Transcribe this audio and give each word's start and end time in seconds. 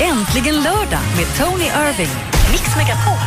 Äntligen 0.00 0.54
lördag 0.54 1.00
med 1.16 1.26
Tony 1.38 1.64
Irving. 1.64 2.10
Mix 2.52 2.76
Megapol. 2.76 3.18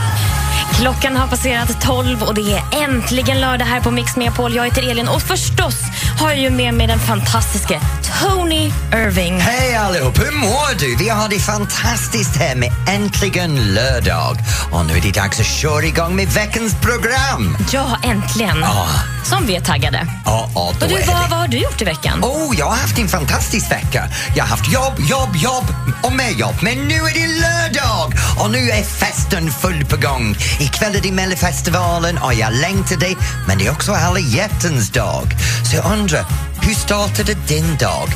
Klockan 0.74 1.16
har 1.16 1.28
passerat 1.28 1.82
12 1.82 2.24
och 2.24 2.33
det 2.33 2.42
är 2.42 2.83
äntligen 2.83 3.42
lördag 3.42 3.65
här 3.65 3.81
på 3.81 3.92
Mix 3.92 4.17
Megapol. 4.17 4.55
Jag 4.55 4.65
heter 4.65 4.89
Elin 4.92 5.07
och 5.07 5.21
förstås 5.21 5.76
har 6.20 6.29
jag 6.29 6.39
ju 6.39 6.49
med 6.49 6.73
mig 6.73 6.88
den 6.88 6.99
fantastiske 6.99 7.79
Tony 8.21 8.71
Irving. 8.94 9.39
Hej 9.39 9.76
allihop, 9.76 10.20
hur 10.20 10.31
mår 10.31 10.79
du? 10.79 10.96
Vi 10.96 11.10
har 11.10 11.29
det 11.29 11.40
fantastiskt 11.40 12.35
här 12.35 12.56
med 12.56 12.71
Äntligen 12.88 13.74
lördag. 13.74 14.38
Och 14.71 14.85
nu 14.85 14.97
är 14.97 15.01
det 15.01 15.12
dags 15.12 15.40
att 15.40 15.46
köra 15.46 15.83
igång 15.83 16.16
med 16.16 16.27
veckans 16.27 16.73
program. 16.81 17.57
Ja, 17.71 17.98
äntligen. 18.03 18.57
Ja. 18.62 18.88
Som 19.23 19.45
vi 19.45 19.55
är 19.55 19.62
taggade. 19.62 20.07
Ja, 20.26 20.49
ja, 20.55 20.73
då 20.80 20.85
Och 20.85 20.91
du, 20.91 20.98
är 20.98 21.07
vad, 21.07 21.16
det. 21.16 21.27
vad 21.30 21.39
har 21.39 21.48
du 21.48 21.57
gjort 21.57 21.81
i 21.81 21.85
veckan? 21.85 22.20
Oh, 22.23 22.55
jag 22.59 22.66
har 22.66 22.76
haft 22.76 22.99
en 22.99 23.07
fantastisk 23.07 23.71
vecka. 23.71 24.09
Jag 24.35 24.44
har 24.44 24.49
haft 24.49 24.72
jobb, 24.73 24.94
jobb, 24.99 25.35
jobb 25.35 25.66
och 26.03 26.13
mer 26.13 26.30
jobb. 26.30 26.55
Men 26.62 26.88
nu 26.88 26.94
är 26.95 27.13
det 27.13 27.27
lördag 27.27 28.13
och 28.39 28.52
nu 28.52 28.69
är 28.69 28.83
festen 28.83 29.52
full 29.52 29.85
på 29.85 29.97
gång. 29.97 30.35
Ikväll 30.59 30.95
är 30.95 31.02
det 31.02 31.11
Melodifestivalen 31.11 32.17
och 32.17 32.33
jag 32.33 32.53
längtar 32.53 32.95
det. 32.95 33.16
Men 33.47 33.58
det 33.58 33.67
är 33.67 33.72
också 33.72 33.94
alla 33.94 34.19
hjärtans 34.19 34.89
dag. 34.89 35.27
Så 35.72 35.75
jag 35.75 35.85
undrar, 35.91 36.25
hur 36.61 36.73
startade 36.73 37.33
din 37.33 37.77
dag? 37.77 38.07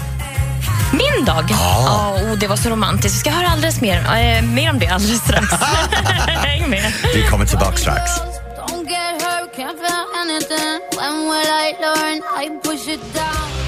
Min 0.94 1.26
dag? 1.26 1.45
Ja. 1.49 2.17
oh, 2.22 2.38
det 2.40 2.48
var 2.48 2.55
så 2.55 2.70
romantiskt. 2.70 3.16
Vi 3.16 3.20
ska 3.20 3.30
höra 3.30 3.48
alldeles 3.48 3.81
mer, 3.81 3.98
eh, 3.98 4.41
mer 4.44 4.70
om 4.70 4.80
det 4.80 4.88
alldeles 4.88 5.20
strax. 5.22 5.48
Häng 6.27 6.70
med. 6.70 6.94
Vi 7.13 7.23
kommer 7.23 7.45
tillbaka 7.45 7.77
strax. 7.77 8.12
Don't 8.58 8.89
get 8.89 9.22
hurt, 9.22 9.55
can't 9.55 9.77
feel 9.77 10.05
anything. 10.22 10.80
When 10.98 11.16
will 11.30 11.52
I 11.66 11.76
learn? 11.81 12.22
I 12.44 12.59
push 12.63 12.88
it 12.88 13.13
down. 13.13 13.65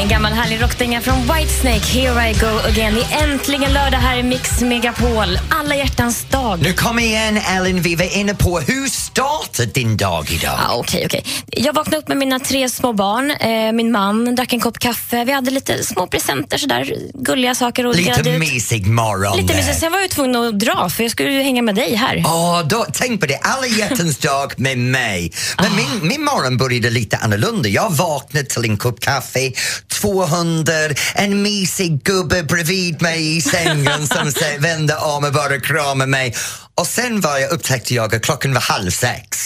En 0.00 0.08
gammal 0.08 0.32
härlig 0.32 0.62
rockdänga 0.62 1.00
från 1.00 1.20
Whitesnake, 1.22 1.78
Here 2.00 2.30
I 2.30 2.34
go 2.34 2.46
again. 2.68 2.94
Det 2.94 3.14
är 3.14 3.24
äntligen 3.32 3.72
lördag 3.72 3.98
här 3.98 4.16
i 4.16 4.22
Mix 4.22 4.60
Megapol. 4.60 5.38
Alla 5.50 5.76
hjärtans 5.76 6.24
dag. 6.30 6.62
Nu 6.62 6.72
kom 6.72 6.98
igen 6.98 7.36
Ellen, 7.56 7.82
vi 7.82 7.94
var 7.96 8.16
inne 8.18 8.34
på 8.34 8.60
hur 8.60 8.88
startade 8.88 9.66
din 9.74 9.96
dag 9.96 10.30
idag? 10.30 10.58
Ja, 10.68 10.74
okej, 10.76 11.02
okej. 11.06 11.24
Jag 11.46 11.72
vaknade 11.72 11.96
upp 11.96 12.08
med 12.08 12.16
mina 12.16 12.38
tre 12.40 12.68
små 12.68 12.92
barn. 12.92 13.30
Eh, 13.30 13.72
min 13.72 13.92
man 13.92 14.34
drack 14.34 14.52
en 14.52 14.60
kopp 14.60 14.78
kaffe. 14.78 15.24
Vi 15.24 15.32
hade 15.32 15.50
lite 15.50 15.84
små 15.84 16.06
presenter, 16.06 16.58
sådär, 16.58 16.94
gulliga 17.14 17.54
saker. 17.54 17.86
Och 17.86 17.94
Lite 17.96 18.30
ut. 18.30 18.38
mysig 18.40 18.86
morgon 18.86 19.36
Lite 19.36 19.52
där. 19.52 19.60
mysigt. 19.60 19.80
Sen 19.80 19.92
var 19.92 19.98
jag 20.00 20.10
tvungen 20.10 20.36
att 20.36 20.58
dra, 20.60 20.88
för 20.88 21.02
jag 21.02 21.10
skulle 21.12 21.32
ju 21.32 21.42
hänga 21.42 21.62
med 21.62 21.74
dig 21.74 21.94
här. 21.94 22.22
Åh, 22.26 22.62
då, 22.66 22.86
tänk 22.92 23.20
på 23.20 23.26
det, 23.26 23.38
alla 23.42 23.66
hjärtans 23.66 24.18
dag 24.28 24.52
med 24.56 24.78
mig. 24.78 25.32
Men 25.58 25.66
Ah. 25.66 25.76
min, 25.76 26.08
min 26.08 26.24
morgon 26.24 26.56
började 26.56 26.90
lite 26.90 27.16
annorlunda. 27.16 27.68
Jag 27.68 27.90
vaknade 27.90 28.46
till 28.46 28.64
en 28.64 28.76
kopp 28.76 29.00
kaffe, 29.00 29.52
två 29.92 30.26
hundar, 30.26 30.94
en 31.14 31.42
mysig 31.42 32.02
gubbe 32.04 32.42
bredvid 32.42 33.02
mig 33.02 33.36
i 33.36 33.40
sängen 33.40 34.06
som 34.06 34.32
vände 34.58 34.96
om 34.96 35.24
och 35.24 35.32
bara 35.32 35.60
kramade 35.60 36.10
mig. 36.10 36.34
Och 36.74 36.86
sen 36.86 37.20
var 37.20 37.38
jag, 37.38 37.50
upptäckte 37.50 37.94
jag 37.94 38.14
att 38.14 38.22
klockan 38.22 38.54
var 38.54 38.60
halv 38.60 38.90
sex. 38.90 39.38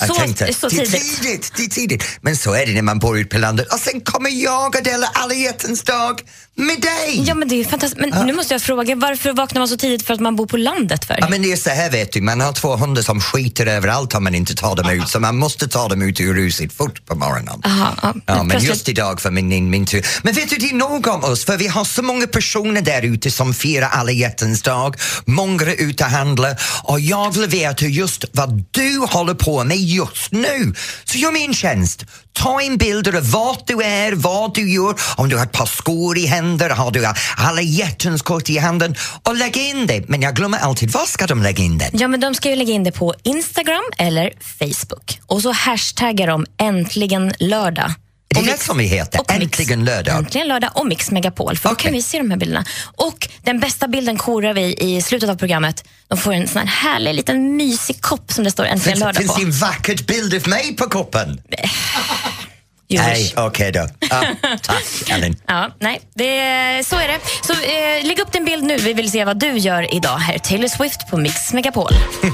Jag 0.00 0.08
Så- 0.08 0.14
tänkte, 0.14 0.54
så 0.54 0.68
det 0.68 0.76
är 0.76 0.86
tidigt." 0.86 1.22
tidigt, 1.22 1.52
det 1.56 1.62
är 1.62 1.68
tidigt. 1.68 2.04
Men 2.20 2.36
så 2.36 2.52
är 2.54 2.66
det 2.66 2.72
när 2.72 2.82
man 2.82 2.98
bor 2.98 3.18
ute 3.18 3.28
på 3.30 3.38
landet. 3.38 3.72
Och 3.72 3.78
sen 3.80 4.00
kommer 4.00 4.30
jag 4.30 4.76
och 4.76 4.82
delar 4.82 5.08
alla 5.12 5.34
hjärtans 5.34 5.82
dag 5.82 6.20
med 6.58 6.80
dig. 6.80 7.24
Ja, 7.26 7.34
men 7.34 7.48
det 7.48 7.54
är 7.60 7.64
fantastiskt. 7.64 8.00
Men 8.00 8.26
nu 8.26 8.32
måste 8.32 8.54
jag 8.54 8.62
fråga, 8.62 8.94
varför 8.96 9.32
vaknar 9.32 9.60
man 9.60 9.68
så 9.68 9.76
tidigt 9.76 10.06
för 10.06 10.14
att 10.14 10.20
man 10.20 10.36
bor 10.36 10.46
på 10.46 10.56
landet 10.56 11.04
för? 11.04 11.16
Ja, 11.20 11.28
men 11.28 11.42
det 11.42 11.52
är 11.52 11.56
så 11.56 11.70
här 11.70 11.90
vet 11.90 12.12
du, 12.12 12.20
man 12.20 12.40
har 12.40 12.52
två 12.52 12.76
hundar 12.76 13.02
som 13.02 13.20
skiter 13.20 13.66
överallt 13.66 14.14
om 14.14 14.24
man 14.24 14.34
inte 14.34 14.54
tar 14.54 14.76
dem 14.76 14.90
ut 14.90 15.08
så 15.08 15.20
man 15.20 15.36
måste 15.36 15.68
ta 15.68 15.88
dem 15.88 16.02
ut 16.02 16.20
ur 16.20 16.34
huset 16.34 16.72
fort 16.72 17.06
på 17.06 17.14
morgonen. 17.14 17.60
Aha, 17.64 17.94
ja, 18.02 18.14
Ja, 18.26 18.34
men 18.36 18.48
plötsligt- 18.48 18.70
just 18.70 18.88
idag 18.88 19.20
för 19.20 19.30
min, 19.30 19.48
min, 19.48 19.70
min 19.70 19.86
tur. 19.86 20.06
Men 20.22 20.34
vet 20.34 20.50
du, 20.50 20.56
det 20.56 20.70
är 20.70 20.74
nog 20.74 21.06
om 21.06 21.24
oss 21.24 21.44
för 21.44 21.56
vi 21.56 21.66
har 21.66 21.84
så 21.84 22.02
många 22.02 22.26
personer 22.26 22.80
där 22.80 23.02
ute 23.02 23.30
som 23.30 23.54
firar 23.54 23.88
alla 23.88 24.10
hjärtans 24.12 24.62
dag. 24.62 24.96
Många 25.24 25.62
är 25.62 25.80
ute 25.82 26.04
och 26.04 26.10
handlar 26.10 26.56
och 26.84 27.00
jag 27.00 27.34
vill 27.34 27.48
veta 27.48 27.84
just 27.86 28.24
vad 28.32 28.64
du 28.70 28.98
håller 28.98 29.34
på 29.34 29.64
med 29.64 29.76
just 29.76 30.32
nu. 30.32 30.74
Så 31.04 31.18
gör 31.18 31.32
mig 31.32 31.44
en 31.44 31.54
tjänst. 31.54 32.04
Ta 32.38 32.60
en 32.62 32.76
bild 32.76 33.08
av 33.08 33.30
vart 33.30 33.66
du 33.66 33.82
är, 33.82 34.12
vad 34.12 34.54
du 34.54 34.70
gör, 34.72 34.94
om 35.16 35.28
du 35.28 35.36
har 35.36 35.44
ett 35.44 35.52
par 35.52 35.66
skor 35.66 36.18
i 36.18 36.26
händer, 36.26 36.70
har 36.70 36.90
du 36.90 37.06
alla 37.36 37.62
hjärtans 37.62 38.22
kort 38.22 38.50
i 38.50 38.58
handen 38.58 38.94
och 39.22 39.36
lägg 39.36 39.56
in 39.56 39.86
det. 39.86 40.08
Men 40.08 40.22
jag 40.22 40.36
glömmer 40.36 40.58
alltid, 40.58 40.90
var 40.90 41.06
ska 41.06 41.26
de 41.26 41.42
lägga 41.42 41.64
in 41.64 41.78
det? 41.78 41.90
Ja, 41.92 42.08
men 42.08 42.20
de 42.20 42.34
ska 42.34 42.48
ju 42.50 42.56
lägga 42.56 42.72
in 42.72 42.84
det 42.84 42.92
på 42.92 43.14
Instagram 43.22 43.82
eller 43.98 44.30
Facebook. 44.58 45.20
Och 45.26 45.42
så 45.42 45.52
hashtaggar 45.52 46.26
de 46.26 46.46
äntligen 46.58 47.34
lördag. 47.38 47.92
Det 48.30 48.40
är 48.40 48.44
det 48.44 48.60
som 48.60 48.78
vi 48.78 48.84
heter, 48.84 49.20
och 49.20 49.26
Mix- 49.30 49.42
Äntligen 49.42 49.84
lördag. 49.84 50.18
Äntligen 50.18 50.48
lördag 50.48 50.70
och 50.74 50.86
Mix 50.86 51.10
Megapol, 51.10 51.56
för 51.56 51.68
då 51.68 51.72
Okej. 51.72 51.84
kan 51.84 51.92
vi 51.92 52.02
se 52.02 52.18
de 52.18 52.30
här 52.30 52.38
bilderna. 52.38 52.64
Och 52.96 53.28
den 53.42 53.60
bästa 53.60 53.88
bilden 53.88 54.16
korar 54.16 54.54
vi 54.54 54.74
i 54.78 55.02
slutet 55.02 55.30
av 55.30 55.36
programmet. 55.36 55.84
De 56.08 56.18
får 56.18 56.32
en 56.32 56.48
sån 56.48 56.66
här 56.66 56.90
härlig 56.92 57.14
liten 57.14 57.56
mysig 57.56 58.00
kopp 58.02 58.32
som 58.32 58.44
det 58.44 58.50
står 58.50 58.64
Äntligen 58.64 58.80
Finns, 58.96 59.00
lördag 59.00 59.16
finns 59.16 59.32
på. 59.32 59.38
det 59.40 59.44
en 59.46 59.50
vacker 59.52 60.02
bild 60.06 60.34
av 60.34 60.48
mig 60.48 60.76
på 60.76 60.84
koppen? 60.84 61.40
You 62.90 63.02
Nej, 63.02 63.34
okej 63.36 63.72
då. 63.72 63.86
Ja, 64.10 64.22
tack, 64.62 64.84
Ellen. 65.10 65.36
Ja, 65.46 65.70
nej, 65.80 66.00
det, 66.14 66.86
så 66.86 66.96
är 66.96 67.08
det. 67.08 67.18
Så 67.46 67.52
eh, 67.52 68.06
lägg 68.06 68.18
upp 68.18 68.32
din 68.32 68.44
bild 68.44 68.64
nu. 68.64 68.76
Vi 68.76 68.92
vill 68.92 69.10
se 69.10 69.24
vad 69.24 69.38
du 69.40 69.58
gör 69.58 69.94
idag. 69.94 70.16
Här 70.18 70.34
är 70.34 70.38
Taylor 70.38 70.68
Swift 70.68 71.08
på 71.10 71.16
Mix 71.16 71.52
Megapol. 71.52 71.90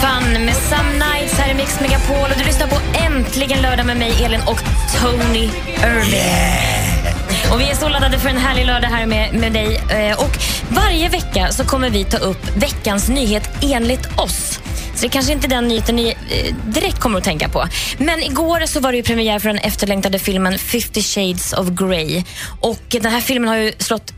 Fun 0.00 0.44
med 0.44 0.54
Some 0.56 0.92
Nights 0.92 1.34
här 1.38 1.50
i 1.50 1.54
Mix 1.54 1.80
Megapol. 1.80 2.30
Och 2.30 2.38
du 2.38 2.44
lyssnar 2.44 2.66
på 2.66 2.76
Äntligen 3.06 3.62
lördag 3.62 3.86
med 3.86 3.96
mig, 3.96 4.24
Elin 4.24 4.40
och 4.46 4.60
Tony 5.00 5.50
Irving. 5.82 7.12
Och 7.52 7.60
vi 7.60 7.70
är 7.70 7.74
så 7.74 7.88
laddade 7.88 8.18
för 8.18 8.28
en 8.28 8.36
härlig 8.38 8.66
lördag 8.66 8.88
här 8.88 9.06
med, 9.06 9.34
med 9.34 9.52
dig. 9.52 9.76
Eh, 9.90 10.20
Och 10.20 10.38
varje 10.68 11.08
vecka 11.08 11.48
så 11.52 11.64
kommer 11.64 11.90
vi 11.90 12.04
ta 12.04 12.16
upp 12.18 12.56
veckans 12.56 13.08
nyhet 13.08 13.50
enligt 13.62 14.18
oss. 14.20 14.58
Så 15.02 15.06
det 15.06 15.12
kanske 15.12 15.32
inte 15.32 15.46
är 15.46 15.48
den 15.48 15.68
nyheten 15.68 15.96
ni 15.96 16.08
eh, 16.08 16.54
direkt 16.66 17.00
kommer 17.00 17.18
att 17.18 17.24
tänka 17.24 17.48
på. 17.48 17.64
Men 17.98 18.22
igår 18.22 18.66
så 18.66 18.80
var 18.80 18.92
det 18.92 18.96
ju 18.96 19.02
premiär 19.02 19.38
för 19.38 19.48
den 19.48 19.58
efterlängtade 19.58 20.18
filmen 20.18 20.58
50 20.58 21.02
shades 21.02 21.52
of 21.52 21.68
Grey. 21.68 22.22
Och 22.60 22.82
den 22.88 23.12
här 23.12 23.20
filmen 23.20 23.48
har 23.48 23.56
ju 23.56 23.72
slått 23.78 24.12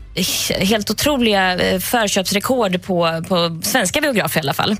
helt 0.59 0.91
otroliga 0.91 1.55
eh, 1.55 1.79
förköpsrekord 1.79 2.83
på, 2.83 3.23
på 3.27 3.59
svenska 3.63 4.01
biografer 4.01 4.39
i 4.39 4.41
alla 4.41 4.53
fall. 4.53 4.77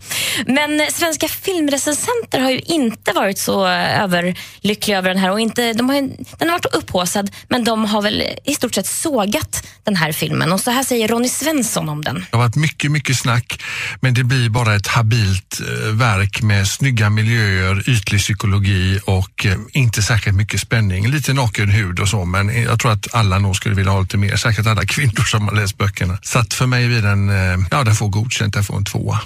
Men 0.48 0.82
svenska 0.92 1.28
filmrecensenter 1.28 2.40
har 2.40 2.52
ju 2.52 2.60
inte 2.60 3.12
varit 3.12 3.38
så 3.40 3.68
eh, 3.68 4.02
överlyckliga 4.04 4.98
över 4.98 5.10
den 5.10 5.18
här. 5.18 5.32
Och 5.32 5.40
inte, 5.40 5.74
de 5.74 5.90
har, 5.90 5.96
ju- 5.96 6.10
den 6.40 6.50
har 6.50 6.56
varit 6.56 6.66
upphaussad, 6.76 7.32
men 7.50 7.64
de 7.64 7.86
har 7.86 8.02
väl 8.02 8.24
i 8.46 8.54
stort 8.56 8.76
sett 8.76 8.88
sågat 8.88 9.68
den 9.84 9.96
här 9.96 10.12
filmen. 10.12 10.52
Och 10.52 10.60
så 10.60 10.72
här 10.72 10.84
säger 10.84 11.08
Ronny 11.08 11.30
Svensson 11.30 11.90
om 11.90 12.04
den. 12.04 12.16
Det 12.32 12.38
har 12.38 12.44
varit 12.44 12.56
mycket, 12.56 12.92
mycket 12.92 13.18
snack, 13.18 13.64
men 14.02 14.14
det 14.14 14.24
blir 14.24 14.50
bara 14.50 14.76
ett 14.76 14.88
habilt 14.88 15.60
eh, 15.60 15.94
verk 15.94 16.42
med 16.42 16.68
snygga 16.68 17.10
miljöer, 17.10 17.90
ytlig 17.90 18.20
psykologi 18.22 19.00
och 19.06 19.46
inte 19.72 20.02
särskilt 20.02 20.36
mycket 20.38 20.60
spänning. 20.60 21.08
Lite 21.08 21.34
naken 21.34 21.70
hud 21.70 22.00
och 22.00 22.08
så, 22.10 22.26
men 22.26 22.62
jag 22.64 22.80
tror 22.80 22.92
att 22.92 23.14
alla 23.16 23.40
nog 23.40 23.56
skulle 23.56 23.76
vilja 23.76 23.92
ha 23.92 24.02
lite 24.02 24.18
mer, 24.18 24.36
särskilt 24.36 24.68
alla 24.68 24.86
kvinnor 24.86 25.25
som 25.28 25.48
har 25.48 25.56
läst 25.56 25.78
böckerna. 25.78 26.18
Så 26.22 26.40
att 26.40 26.54
för 26.54 26.66
mig 26.66 26.88
blir 26.88 27.02
den, 27.02 27.30
eh, 27.30 27.68
ja 27.72 27.84
den 27.84 27.96
får 27.96 28.10
godkänt, 28.10 28.54
den 28.54 28.64
får 28.64 28.78
en 28.78 28.86
tvåa. 28.86 29.22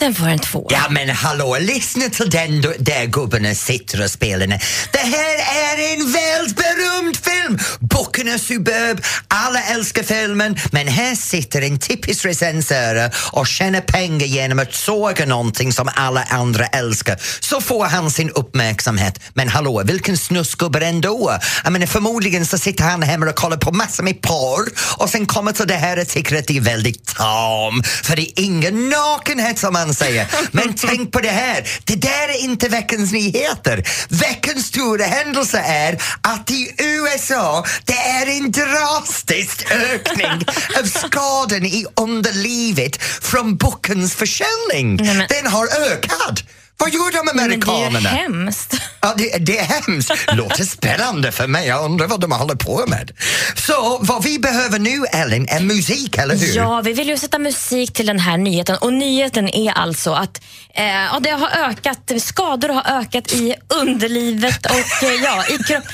Den 0.00 0.14
får 0.14 0.28
en 0.28 0.38
två. 0.38 0.66
Ja 0.70 0.86
men 0.90 1.08
hallå, 1.10 1.56
lyssna 1.60 2.08
till 2.08 2.30
den 2.30 2.60
där 2.60 3.06
gubben 3.06 3.56
sitter 3.56 4.02
och 4.02 4.10
spelar. 4.10 4.46
Det 4.92 4.98
här 4.98 5.38
är 5.62 5.94
en 5.94 6.12
världsberömd 6.12 7.16
film! 7.16 7.58
Böckerna 7.80 8.38
superb, 8.38 9.00
alla 9.28 9.62
älskar 9.62 10.02
filmen 10.02 10.56
men 10.72 10.88
här 10.88 11.14
sitter 11.14 11.62
en 11.62 11.78
typisk 11.78 12.24
recensör 12.24 13.10
och 13.32 13.46
tjänar 13.46 13.80
pengar 13.80 14.26
genom 14.26 14.58
att 14.58 14.74
såga 14.74 15.26
någonting 15.26 15.72
som 15.72 15.88
alla 15.94 16.22
andra 16.22 16.66
älskar. 16.66 17.16
Så 17.40 17.60
får 17.60 17.84
han 17.84 18.10
sin 18.10 18.30
uppmärksamhet. 18.30 19.20
Men 19.34 19.48
hallå, 19.48 19.82
vilken 19.84 20.18
snuskgubbe 20.18 20.86
ändå! 20.86 21.38
Jag 21.64 21.72
menar, 21.72 21.86
förmodligen 21.86 22.46
så 22.46 22.58
sitter 22.58 22.84
han 22.84 23.02
hemma 23.02 23.26
och 23.26 23.36
kollar 23.36 23.56
på 23.56 23.72
massor 23.72 24.04
med 24.04 24.22
porr 24.22 24.68
och 24.96 25.10
sen 25.10 25.26
kommer 25.26 25.52
till 25.52 25.66
det 25.66 25.74
här 25.74 26.00
och 26.00 26.08
tycker 26.08 26.38
att 26.38 26.46
det 26.46 26.56
är 26.56 26.60
väldigt 26.60 27.06
tam 27.06 27.82
för 27.82 28.16
det 28.16 28.22
är 28.22 28.44
ingen 28.44 28.88
nakenhet 28.88 29.58
som 29.58 29.76
man 29.88 29.94
säger. 29.94 30.26
Men 30.52 30.74
tänk 30.76 31.12
på 31.12 31.20
det 31.20 31.28
här, 31.28 31.68
det 31.84 31.94
där 31.94 32.28
är 32.28 32.44
inte 32.44 32.68
veckans 32.68 33.12
nyheter. 33.12 33.84
Veckans 34.08 34.66
stora 34.66 35.04
händelse 35.04 35.58
är 35.58 36.02
att 36.22 36.50
i 36.50 36.74
USA 36.78 37.64
det 37.84 37.98
är 37.98 38.26
en 38.26 38.50
drastisk 38.50 39.70
ökning 39.70 40.44
av 40.80 40.86
skadan 40.86 41.64
i 41.66 41.86
underlivet 41.96 43.02
från 43.02 43.56
bokens 43.56 44.14
försäljning. 44.14 44.96
Den 45.28 45.46
har 45.46 45.66
ökat. 45.92 46.44
Vad 46.80 46.90
gör 46.94 47.12
de 47.12 47.22
Men 47.24 47.36
det 47.36 47.42
är 47.42 47.48
ju 47.48 47.54
amerikanerna? 47.54 48.08
hemskt. 48.08 48.74
Ja, 49.00 49.14
det, 49.18 49.38
det 49.38 49.58
är 49.58 49.64
hemskt. 49.64 50.10
Låter 50.32 50.64
spännande 50.64 51.32
för 51.32 51.46
mig. 51.46 51.66
Jag 51.68 51.84
undrar 51.84 52.06
vad 52.06 52.20
de 52.20 52.32
håller 52.32 52.54
på 52.54 52.84
med. 52.86 53.10
Så 53.56 53.98
vad 54.00 54.24
vi 54.24 54.38
behöver 54.38 54.78
nu, 54.78 55.04
Ellen, 55.12 55.48
är 55.48 55.60
musik, 55.60 56.16
eller 56.18 56.36
hur? 56.36 56.56
Ja, 56.56 56.80
vi 56.84 56.92
vill 56.92 57.08
ju 57.08 57.16
sätta 57.18 57.38
musik 57.38 57.92
till 57.92 58.06
den 58.06 58.18
här 58.18 58.36
nyheten. 58.36 58.76
Och 58.76 58.92
nyheten 58.92 59.48
är 59.48 59.72
alltså 59.72 60.12
att 60.12 60.40
eh, 60.74 60.84
ja, 60.84 61.18
det 61.20 61.30
har 61.30 61.48
ökat, 61.50 62.12
skador 62.22 62.68
har 62.68 63.00
ökat 63.00 63.32
i 63.32 63.54
underlivet 63.82 64.66
och 64.66 65.02
eh, 65.08 65.14
ja, 65.24 65.44
i 65.50 65.58
kropp. 65.62 65.84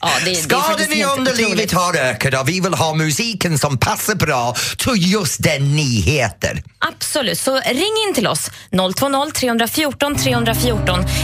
Ja, 0.00 0.10
det- 0.24 0.34
Skadan 0.34 0.92
i 0.92 1.04
underlivet 1.04 1.72
har 1.72 1.96
ökat 1.96 2.34
och 2.40 2.48
vi 2.48 2.60
vill 2.60 2.74
ha 2.74 2.94
musiken 2.94 3.58
som 3.58 3.78
passar 3.78 4.14
bra 4.14 4.54
till 4.78 5.12
just 5.12 5.42
den 5.42 5.76
nyheter. 5.76 6.62
Absolut, 6.78 7.38
så 7.40 7.60
ring 7.60 7.94
in 8.08 8.14
till 8.14 8.26
oss. 8.26 8.50
020 8.70 9.30
314 9.34 10.16
314 10.16 10.16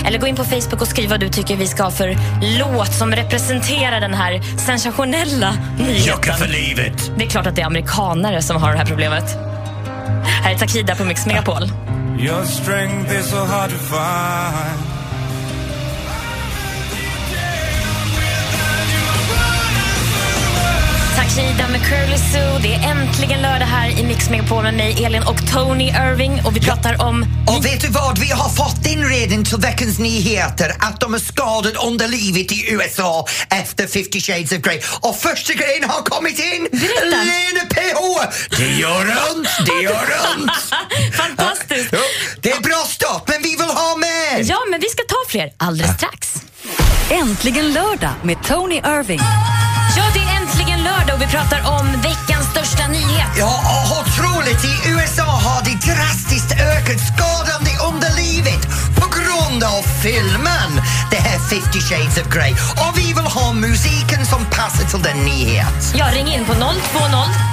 eller 0.06 0.18
gå 0.18 0.26
in 0.26 0.36
på 0.36 0.44
Facebook 0.44 0.80
och 0.80 0.88
skriv 0.88 1.10
vad 1.10 1.20
du 1.20 1.28
tycker 1.28 1.56
vi 1.56 1.66
ska 1.66 1.82
ha 1.82 1.90
för 1.90 2.16
låt 2.58 2.94
som 2.94 3.12
representerar 3.12 4.00
den 4.00 4.14
här 4.14 4.58
sensationella 4.58 5.54
nyheten. 5.78 6.50
livet. 6.50 7.12
Det 7.16 7.24
är 7.24 7.28
klart 7.28 7.46
att 7.46 7.56
det 7.56 7.62
är 7.62 7.66
amerikanare 7.66 8.42
som 8.42 8.56
har 8.56 8.72
det 8.72 8.78
här 8.78 8.86
problemet. 8.86 9.24
Här 10.24 10.54
är 10.54 10.58
Takida 10.58 10.94
på 10.96 11.04
Mix 11.04 11.26
Megapol. 11.26 11.62
Your 12.18 12.44
strength 12.44 13.20
is 13.20 13.30
so 13.30 13.36
hard 13.36 13.70
to 13.70 13.76
find. 13.76 14.89
Takida 21.36 21.68
med 21.68 21.80
Curly 21.88 22.18
Sue. 22.18 22.58
Det 22.62 22.74
är 22.74 22.90
äntligen 22.90 23.42
lördag 23.42 23.66
här 23.66 23.88
i 23.98 24.02
Mix 24.04 24.30
Megapol 24.30 24.62
med 24.62 24.74
mig, 24.74 25.04
Elin 25.04 25.22
och 25.22 25.52
Tony 25.52 25.88
Irving. 25.88 26.40
Och 26.44 26.56
vi 26.56 26.60
pratar 26.60 27.02
om... 27.02 27.26
Och 27.46 27.64
vet 27.64 27.80
du 27.80 27.88
vad? 27.88 28.18
Vi 28.18 28.30
har 28.30 28.48
fått 28.48 28.86
in 28.86 29.04
redan 29.04 29.44
till 29.44 29.56
veckans 29.58 29.98
nyheter 29.98 30.76
att 30.80 31.00
de 31.00 31.14
är 31.14 31.18
skadade 31.18 31.78
under 31.78 32.08
livet 32.08 32.52
i 32.52 32.72
USA 32.72 33.26
efter 33.50 33.86
50 33.86 34.20
shades 34.20 34.52
of 34.52 34.58
Grey. 34.58 34.80
Och 35.00 35.16
första 35.16 35.52
grejen 35.54 35.84
har 35.90 36.02
kommit 36.02 36.38
in! 36.38 36.68
Berätta. 36.72 37.22
Lena 37.22 37.64
PH! 37.74 38.00
Det 38.56 38.72
gör 38.72 39.06
ont, 39.32 39.48
det 39.66 39.82
gör 39.82 40.08
ont! 40.36 40.50
Fantastiskt! 41.14 41.88
Ja, 41.92 41.98
Det 42.40 42.50
är 42.50 42.60
bra 42.60 42.84
start, 42.88 43.22
men 43.26 43.42
vi 43.42 43.50
vill 43.50 43.60
ha 43.82 43.96
mer! 43.96 44.44
Ja, 44.50 44.58
men 44.70 44.80
vi 44.80 44.88
ska 44.88 45.02
ta 45.08 45.16
fler 45.28 45.50
alldeles 45.58 45.94
strax. 45.96 46.28
Äntligen 47.10 47.72
lördag 47.72 48.14
med 48.22 48.42
Tony 48.42 48.74
Irving. 48.74 49.20
Ja, 49.96 50.04
det 50.14 50.20
är 50.20 50.36
äntligen 50.40 50.82
lördag 50.82 51.14
och 51.14 51.22
vi 51.22 51.26
pratar 51.26 51.60
om 51.78 51.86
veckans 52.02 52.46
största 52.50 52.86
nyhet. 52.86 53.32
Ja, 53.38 53.52
och 53.74 53.86
otroligt! 54.00 54.64
I 54.64 54.74
USA 54.90 55.22
har 55.46 55.60
det 55.64 55.76
drastiskt 55.92 56.52
ökat 56.52 57.00
skadande 57.10 57.70
under 57.88 58.10
livet 58.22 58.62
på 59.00 59.06
grund 59.16 59.64
av 59.64 59.82
filmen. 60.02 60.70
Det 61.10 61.16
här 61.16 61.38
50 61.38 61.80
shades 61.80 62.18
of 62.18 62.28
Grey. 62.34 62.52
Och 62.52 62.92
vi 62.98 63.06
vill 63.12 63.30
ha 63.38 63.52
musiken 63.52 64.26
som 64.26 64.44
passar 64.44 64.84
till 64.90 65.02
den 65.02 65.18
nyhet. 65.18 65.94
Ja, 65.94 66.06
ring 66.12 66.28
in 66.34 66.44
på 66.44 66.54
020 66.54 66.60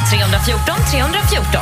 314 0.10 0.76
314. 0.92 1.62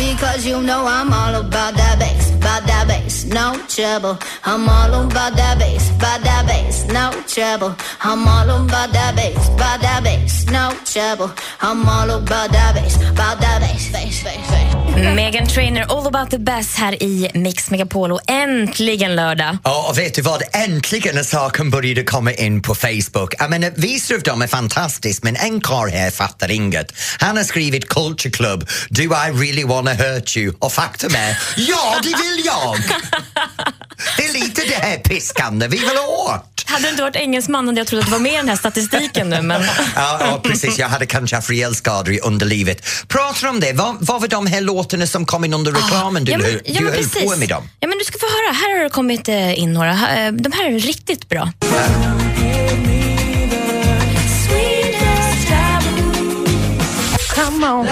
Because 0.00 0.46
you 0.46 0.62
know 0.62 0.86
I'm 0.86 1.12
all 1.12 1.34
about 1.34 1.74
that 1.74 1.98
bass, 1.98 2.34
about 2.34 2.66
that 2.66 2.88
bass, 2.88 3.26
no 3.26 3.52
trouble. 3.68 4.18
I'm 4.46 4.66
all 4.66 4.94
about 5.04 5.36
that 5.36 5.58
bass, 5.58 5.90
about 5.94 6.22
that 6.22 6.46
bass, 6.46 6.86
no 6.86 7.10
trouble. 7.28 7.76
I'm 8.00 8.26
all 8.26 8.48
about 8.48 8.92
that 8.94 9.14
bass, 9.14 9.48
about 9.48 9.82
that 9.82 10.02
bass, 10.02 10.46
no 10.46 10.72
trouble. 10.86 11.30
I'm 11.60 11.86
all 11.86 12.10
about 12.10 12.50
that 12.50 12.74
bass, 12.76 12.96
about 13.10 13.40
that 13.42 13.60
bass, 13.60 13.92
bass, 13.92 14.24
bass, 14.24 14.50
bass. 14.50 14.79
Megan 14.96 15.46
Trainer, 15.46 15.82
All 15.88 16.06
about 16.06 16.30
the 16.30 16.38
bass 16.38 16.74
här 16.76 17.02
i 17.02 17.30
Mix 17.34 17.70
Megapol 17.70 18.12
och 18.12 18.20
äntligen 18.30 19.16
lördag. 19.16 19.58
Ja, 19.64 19.86
och 19.88 19.98
vet 19.98 20.14
du 20.14 20.22
vad? 20.22 20.42
Äntligen 20.52 21.18
är 21.18 21.22
saken 21.22 21.70
började 21.70 22.02
komma 22.02 22.32
in 22.32 22.62
på 22.62 22.74
Facebook. 22.74 23.34
Jag 23.38 23.50
menar, 23.50 23.72
vissa 23.76 24.14
av 24.14 24.20
dem 24.20 24.42
är 24.42 24.46
fantastiskt, 24.46 25.22
men 25.22 25.36
en 25.36 25.60
karl 25.60 25.90
här 25.90 26.10
fattar 26.10 26.50
inget. 26.50 26.92
Han 27.18 27.36
har 27.36 27.44
skrivit 27.44 27.88
Culture 27.88 28.30
Club, 28.30 28.68
Do 28.90 29.02
I 29.02 29.30
really 29.32 29.64
wanna 29.64 29.94
hurt 29.94 30.36
you? 30.36 30.54
Och 30.58 30.72
faktum 30.72 31.14
är, 31.14 31.38
ja, 31.56 31.94
det 32.02 32.08
vill 32.08 32.44
jag! 32.44 32.76
Det 34.16 34.24
är 34.24 34.32
lite 34.32 34.62
det 34.68 34.74
här 34.74 34.98
piskande 34.98 35.68
vi 35.68 35.78
vill 35.78 35.98
åt. 36.28 36.49
Hade 36.70 36.82
du 36.82 36.88
inte 36.90 37.02
varit 37.02 37.16
engelsman 37.16 37.66
hade 37.66 37.80
jag 37.80 37.86
trott 37.86 38.00
att 38.00 38.06
det 38.06 38.12
var 38.12 38.18
med 38.18 38.32
i 38.32 38.36
den 38.36 38.48
här 38.48 38.56
statistiken 38.56 39.30
nu, 39.30 39.42
men... 39.42 39.62
Ja, 39.94 40.18
ja, 40.20 40.40
precis. 40.44 40.78
Jag 40.78 40.88
hade 40.88 41.06
kanske 41.06 41.36
haft 41.36 41.50
rejäl 41.50 41.74
skador 41.74 42.14
i 42.14 42.20
underlivet. 42.20 42.86
Pratar 43.08 43.48
om 43.48 43.60
det. 43.60 43.72
Vad, 43.72 43.96
vad 44.00 44.20
var 44.20 44.28
de 44.28 44.46
här 44.46 44.60
låtarna 44.60 45.06
som 45.06 45.26
kom 45.26 45.44
in 45.44 45.54
under 45.54 45.72
reklamen? 45.72 46.24
Du, 46.24 46.32
ja, 46.32 46.38
men, 46.38 46.50
ja, 46.50 46.60
du 46.64 46.72
men 46.84 46.84
höll 46.84 47.02
precis. 47.02 47.32
på 47.32 47.38
med 47.38 47.48
dem. 47.48 47.68
Ja, 47.80 47.88
men 47.88 47.98
du 47.98 48.04
ska 48.04 48.18
få 48.18 48.26
höra. 48.26 48.52
Här 48.52 48.76
har 48.76 48.84
det 48.84 48.90
kommit 48.90 49.28
eh, 49.28 49.58
in 49.58 49.72
några. 49.72 49.92
Eh, 49.92 50.32
De 50.32 50.52
här 50.52 50.70
är 50.70 50.78
riktigt 50.78 51.28
bra. 51.28 51.52
Come 57.34 57.66
on. 57.66 57.88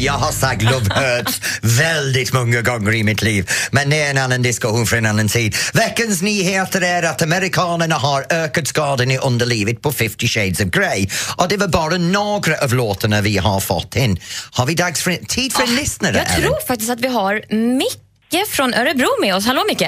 Jag 0.00 0.12
har 0.12 0.32
sagt 0.32 0.62
love 0.62 0.94
hurts 0.94 1.40
väldigt 1.62 2.32
många 2.32 2.60
gånger 2.62 2.94
i 2.94 3.04
mitt 3.04 3.22
liv. 3.22 3.50
Men 3.70 3.90
det 3.90 4.00
är 4.02 4.10
en 4.10 4.18
annan 4.18 4.42
diskussion 4.42 4.86
för 4.86 4.96
en 4.96 5.06
annan 5.06 5.28
tid. 5.28 5.56
Veckans 5.74 6.22
nyheter 6.22 6.80
är 6.80 7.02
att 7.02 7.22
amerikanerna 7.22 7.94
har 7.94 8.24
ökat 8.30 8.66
skadan 8.68 9.10
i 9.10 9.18
underlivet 9.18 9.82
på 9.82 9.92
50 9.92 10.26
shades 10.28 10.60
of 10.60 10.66
Grey. 10.66 11.06
Och 11.38 11.48
det 11.48 11.56
var 11.56 11.68
bara 11.68 11.98
några 11.98 12.58
av 12.64 12.74
låtarna 12.74 13.20
vi 13.20 13.38
har 13.38 13.60
fått 13.60 13.96
in. 13.96 14.20
Har 14.52 14.66
vi 14.66 14.74
dags 14.74 15.02
för, 15.02 15.12
tid 15.26 15.52
för 15.52 15.62
en 15.62 15.76
lyssnare? 15.76 16.12
Ah, 16.16 16.18
Jag 16.18 16.28
Ellen? 16.38 16.42
tror 16.42 16.66
faktiskt 16.66 16.90
att 16.90 17.00
vi 17.00 17.08
har 17.08 17.54
Micke 17.76 18.48
från 18.48 18.74
Örebro 18.74 19.08
med 19.20 19.34
oss. 19.34 19.46
Hallå 19.46 19.62
Micke! 19.68 19.82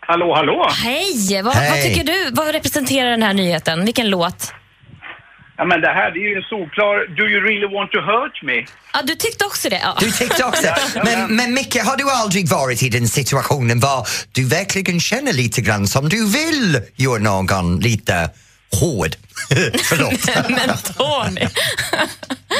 Hallå, 0.00 0.34
hallå! 0.34 0.68
Hej! 0.84 1.42
Vad, 1.42 1.54
Hej. 1.54 1.70
vad 1.70 1.82
tycker 1.82 2.04
du? 2.04 2.30
Vad 2.32 2.52
representerar 2.52 3.10
den 3.10 3.22
här 3.22 3.32
nyheten? 3.32 3.84
Vilken 3.84 4.10
låt? 4.10 4.52
Ja, 5.58 5.64
men 5.64 5.80
det 5.80 5.88
här 5.88 6.10
det 6.10 6.18
är 6.18 6.28
ju 6.30 6.36
en 6.36 6.42
solklar 6.42 6.94
Do 7.16 7.22
you 7.32 7.40
really 7.40 7.68
want 7.76 7.90
to 7.92 8.00
hurt 8.00 8.42
me? 8.42 8.66
Ja, 8.92 9.02
du 9.04 9.14
tyckte 9.14 9.44
också 9.44 9.68
det? 9.68 9.80
Ja. 9.82 9.96
Du 10.00 10.10
tyckte 10.10 10.44
också. 10.44 10.74
Men, 11.04 11.36
men 11.36 11.54
Micke, 11.54 11.82
har 11.84 11.96
du 11.96 12.10
aldrig 12.10 12.48
varit 12.48 12.82
i 12.82 12.88
den 12.88 13.08
situationen 13.08 13.80
var 13.80 14.08
du 14.32 14.48
verkligen 14.48 15.00
känner 15.00 15.32
lite 15.32 15.60
grann 15.60 15.86
som 15.88 16.08
du 16.08 16.26
vill 16.30 16.80
göra 16.96 17.18
någon 17.18 17.80
lite 17.80 18.30
hård? 18.80 19.16
Förlåt. 19.88 20.48
Men 20.48 20.76
Tony! 20.96 21.46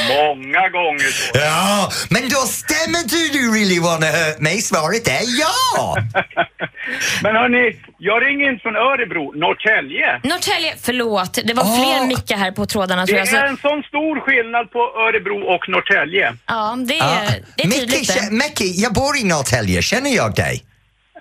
Många 0.07 0.69
gånger 0.69 1.09
så. 1.11 1.31
Ja, 1.33 1.91
men 2.09 2.29
då 2.29 2.35
stämmer 2.35 3.01
du 3.13 3.39
du 3.39 3.53
really 3.59 3.79
wanna 3.79 4.05
hurt 4.05 4.39
me. 4.39 4.61
Svaret 4.61 5.07
är 5.07 5.21
ja! 5.39 5.95
Men 7.23 7.35
hörni, 7.35 7.79
jag 7.97 8.25
ringer 8.25 8.51
inte 8.51 8.61
från 8.61 8.75
Örebro, 8.75 9.23
Norrtälje. 9.43 10.19
Norrtälje, 10.23 10.73
förlåt. 10.81 11.33
Det 11.43 11.53
var 11.53 11.63
Åh. 11.63 11.75
fler 11.75 12.07
Micke 12.07 12.31
här 12.31 12.51
på 12.51 12.65
trådarna 12.65 13.01
Det 13.01 13.07
tror 13.07 13.17
jag. 13.19 13.27
är 13.27 13.31
Så, 13.31 13.47
en 13.47 13.57
sån 13.57 13.83
stor 13.83 14.19
skillnad 14.19 14.71
på 14.71 14.79
Örebro 14.79 15.37
och 15.55 15.69
Norrtälje. 15.69 16.33
ja, 16.47 16.75
det 16.87 16.99
är, 16.99 17.43
det 17.55 17.63
är 17.63 17.71
tydligt 17.71 18.13
det. 18.13 18.31
Micke, 18.31 18.61
jag 18.75 18.93
bor 18.93 19.17
i 19.17 19.23
Norrtälje. 19.23 19.81
Känner 19.81 20.09
jag 20.15 20.35
dig? 20.35 20.63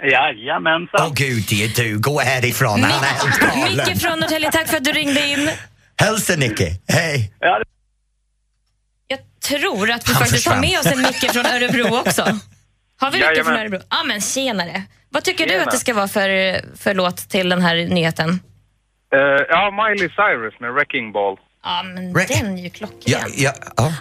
Åh 0.02 0.08
Jajamensan. 0.10 1.14
gud, 1.14 1.44
det 1.48 1.64
är 1.64 1.68
du. 1.68 1.98
Gå 1.98 2.20
härifrån. 2.20 2.82
Han 2.84 2.92
är 3.04 3.06
helt 3.06 3.38
galen. 3.40 3.76
Micke 3.86 4.02
från 4.02 4.18
Norrtälje, 4.20 4.50
tack 4.52 4.68
för 4.68 4.76
att 4.76 4.84
du 4.84 4.92
ringde 4.92 5.28
in. 5.28 5.50
Hälsa 6.00 6.36
Nicke. 6.36 6.68
Hej. 6.88 7.32
Ja, 7.40 7.60
tror 9.48 9.90
att 9.90 10.08
vi 10.08 10.12
Han 10.12 10.22
faktiskt 10.22 10.46
har 10.48 10.60
med 10.60 10.78
oss 10.78 10.86
en 10.86 11.02
Micke 11.02 11.32
från 11.32 11.46
Örebro 11.46 11.98
också. 12.00 12.22
Har 13.00 13.10
vi 13.10 13.18
Micke 13.18 13.44
från. 13.44 13.56
Örebro? 13.56 13.80
Ja, 13.90 14.04
men 14.06 14.20
tjenare. 14.20 14.82
Vad 15.10 15.24
tycker 15.24 15.44
du 15.44 15.50
Tjena. 15.50 15.64
att 15.64 15.70
det 15.70 15.76
ska 15.78 15.94
vara 15.94 16.08
för, 16.08 16.30
för 16.76 16.94
låt 16.94 17.16
till 17.16 17.48
den 17.48 17.62
här 17.62 17.76
nyheten? 17.76 18.40
Eh, 19.14 19.18
ja, 19.48 19.70
Miley 19.70 20.08
Cyrus 20.08 20.60
med 20.60 20.72
Wrecking 20.72 21.12
Ball. 21.12 21.36
Ja, 21.64 21.82
men 21.82 22.14
Rick. 22.14 22.28
den 22.28 22.58
är 22.58 22.62
ju 22.62 22.70
klockren. 22.70 23.00
Ja, 23.04 23.18
ja, 23.36 23.52
ja. 23.76 23.92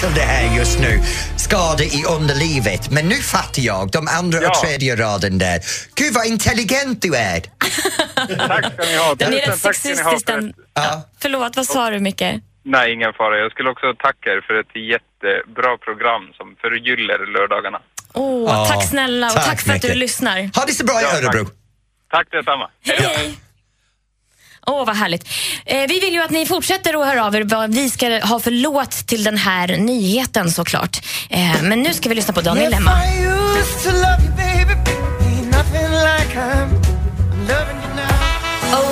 Till 0.00 0.14
det 0.14 0.20
här 0.20 0.56
just 0.56 0.78
nu. 0.80 1.00
Skada 1.36 1.84
i 1.84 2.04
underlivet. 2.08 2.90
Men 2.90 3.08
nu 3.08 3.14
fattar 3.14 3.62
jag. 3.62 3.90
De 3.90 4.08
andra 4.08 4.38
och 4.38 4.44
Ja. 4.44 4.60
tredje 4.64 4.96
raden 4.96 5.38
där. 5.38 5.60
Gud 5.94 6.14
vad 6.14 6.26
intelligent 6.26 7.02
du 7.02 7.14
är. 7.16 7.40
Tack 8.48 8.72
ska 8.74 8.84
ni 8.84 8.96
ha. 8.96 9.14
Den 9.14 9.32
är 9.32 9.36
rätt 9.36 9.46
tack 9.46 9.58
sexistisk 9.74 10.26
för 10.26 10.32
den. 10.32 10.52
Ja. 10.74 11.02
Förlåt, 11.22 11.56
vad 11.56 11.66
sa 11.66 11.90
du 11.90 12.00
Micke? 12.00 12.22
Nej, 12.64 12.92
ingen 12.92 13.12
fara. 13.12 13.38
Jag 13.38 13.50
skulle 13.50 13.70
också 13.70 13.94
tacka 13.94 14.30
er 14.30 14.40
för 14.46 14.54
ett 14.60 14.72
jättebra 14.92 15.76
program 15.78 16.22
som 16.36 16.46
förgyller 16.60 17.18
lördagarna. 17.34 17.78
Åh, 18.12 18.44
Ja, 18.50 18.66
tack 18.66 18.88
snälla 18.88 19.26
och 19.26 19.32
tack, 19.32 19.44
tack, 19.44 19.60
för 19.60 19.72
att 19.74 19.82
du 19.82 19.94
lyssnar. 19.94 20.36
Ha 20.56 20.64
det 20.66 20.72
så 20.72 20.84
bra 20.84 21.00
i 21.00 21.02
Ja, 21.02 21.08
tack. 21.10 21.22
Örebro. 21.24 21.46
Tack 22.10 22.26
detsamma. 22.30 22.70
Hej, 22.84 22.96
hej. 23.16 23.38
Åh, 24.68 24.86
vad 24.86 24.96
härligt. 24.96 25.28
Eh, 25.64 25.86
vi 25.88 26.00
vill 26.00 26.14
ju 26.14 26.22
att 26.22 26.30
ni 26.30 26.46
fortsätter 26.46 27.00
att 27.00 27.06
höra 27.06 27.26
av 27.26 27.36
er 27.36 27.42
vad 27.44 27.74
vi 27.74 27.90
ska 27.90 28.20
ha 28.26 28.40
för 28.40 28.50
låt 28.50 28.90
till 28.90 29.24
den 29.24 29.36
här 29.36 29.76
nyheten 29.76 30.50
såklart. 30.50 31.00
Eh, 31.30 31.62
men 31.62 31.82
nu 31.82 31.94
ska 31.94 32.08
vi 32.08 32.14
lyssna 32.14 32.34
på 32.34 32.40
Daniel 32.40 32.70
Lemma. 32.70 32.92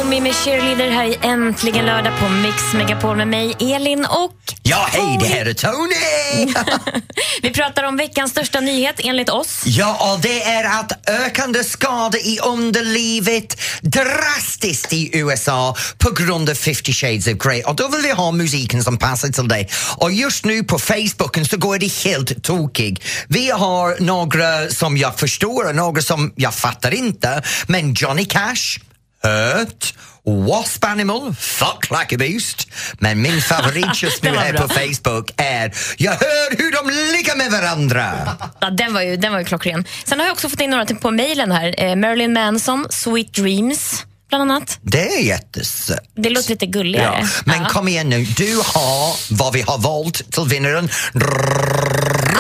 Omi 0.03 0.21
med 0.21 0.35
Cheerleader 0.35 0.91
här 0.91 1.05
i 1.05 1.19
Äntligen 1.23 1.87
lördag 1.87 2.13
på 2.21 2.29
Mix 2.29 2.75
Megapol 2.75 3.17
med 3.17 3.29
mig, 3.29 3.55
Elin 3.61 4.05
och... 4.05 4.56
Ja, 4.69 4.87
hej, 4.91 5.17
det 5.21 5.27
här 5.27 5.47
är 5.47 5.55
Tony! 5.55 6.55
Vi 7.43 7.51
pratar 7.51 7.83
om 7.83 7.97
veckans 7.97 8.31
största 8.31 8.61
nyhet 8.61 8.95
enligt 8.99 9.29
oss. 9.29 9.63
Ja, 9.65 10.13
och 10.15 10.21
det 10.21 10.43
är 10.43 10.65
att 10.65 11.09
ökande 11.11 11.65
skador 11.65 12.21
i 12.21 12.39
underlivet 12.39 13.61
drastiskt 13.83 14.93
i 14.93 15.19
USA 15.19 15.77
på 15.99 16.11
grund 16.11 16.51
av 16.51 16.55
50 16.55 16.93
shades 16.93 17.27
of 17.27 17.33
Grey. 17.33 17.63
Och 17.63 17.77
då 17.77 17.89
vill 17.89 18.01
vi 18.03 18.11
ha 18.11 18.33
musiken 18.33 18.85
som 18.85 18.99
passar 18.99 19.29
till 19.29 19.49
det. 19.49 19.67
Och 19.97 20.13
just 20.13 20.45
nu 20.45 20.65
på 20.65 20.79
Facebooken 20.79 21.47
så 21.47 21.57
går 21.57 21.79
det 21.79 21.93
helt 22.05 22.43
tokig. 22.43 23.03
Vi 23.29 23.51
har 23.51 23.97
några 24.01 24.71
som 24.71 24.97
jag 24.97 25.19
förstår 25.19 25.69
och 25.69 25.75
några 25.75 26.03
som 26.03 26.33
jag 26.37 26.55
fattar 26.55 26.95
inte. 26.95 27.43
Men 27.67 27.95
Johnny 27.95 28.25
Cash, 28.25 28.79
Hurt, 29.23 29.95
Wasp 30.27 30.85
Animal, 30.85 31.35
Fuck 31.35 31.91
Like 31.91 32.15
a 32.15 32.19
Beast. 32.19 32.69
Men 32.99 33.23
min 33.23 33.41
favorit 33.41 34.03
just 34.03 34.23
nu 34.23 34.31
här 34.37 34.53
på 34.53 34.69
Facebook 34.69 35.31
är 35.37 35.73
Jag 35.97 36.13
hör 36.13 36.57
hur 36.59 36.73
de 36.73 36.91
ligger 37.17 37.37
med 37.37 37.51
varandra. 37.51 38.13
Ja, 38.61 38.71
den, 38.71 38.95
var 38.95 39.01
ju, 39.03 39.17
den 39.17 39.33
var 39.33 39.39
ju 39.39 39.45
klockren. 39.45 39.85
Sen 40.05 40.19
har 40.21 40.27
jag 40.27 40.33
också 40.33 40.49
fått 40.49 40.61
in 40.61 40.71
några 40.71 40.85
på 40.87 41.11
mejlen 41.11 41.53
här. 41.53 41.75
Eh, 41.85 41.97
Marilyn 41.97 42.33
Manson, 42.33 42.87
Sweet 42.91 43.33
Dreams, 43.35 44.05
bland 44.29 44.43
annat. 44.53 44.79
Det 44.83 45.09
är 45.17 45.21
jättesött. 45.21 46.01
Det 46.17 46.31
låter 46.31 46.51
lite 46.51 46.67
gulligare. 46.67 47.19
Ja. 47.23 47.29
Men 47.45 47.63
Ja. 47.63 47.69
kom 47.69 47.89
igen 47.89 48.09
nu, 48.09 48.25
du 48.25 48.57
har 48.57 49.35
vad 49.35 49.53
vi 49.53 49.63
har 49.63 49.79
valt 49.79 50.33
till 50.33 50.45
vinnaren. 50.45 50.89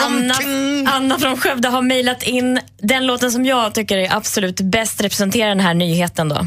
Anna, 0.06 0.34
Anna 0.92 1.18
från 1.18 1.36
Skövde 1.40 1.68
har 1.68 1.82
mejlat 1.82 2.22
in 2.22 2.60
den 2.82 3.06
låten 3.06 3.32
som 3.32 3.46
jag 3.46 3.74
tycker 3.74 3.96
är 3.96 4.14
absolut 4.16 4.60
bäst 4.60 5.00
representerar 5.00 5.48
den 5.48 5.60
här 5.60 5.74
nyheten. 5.74 6.28
Då. 6.28 6.46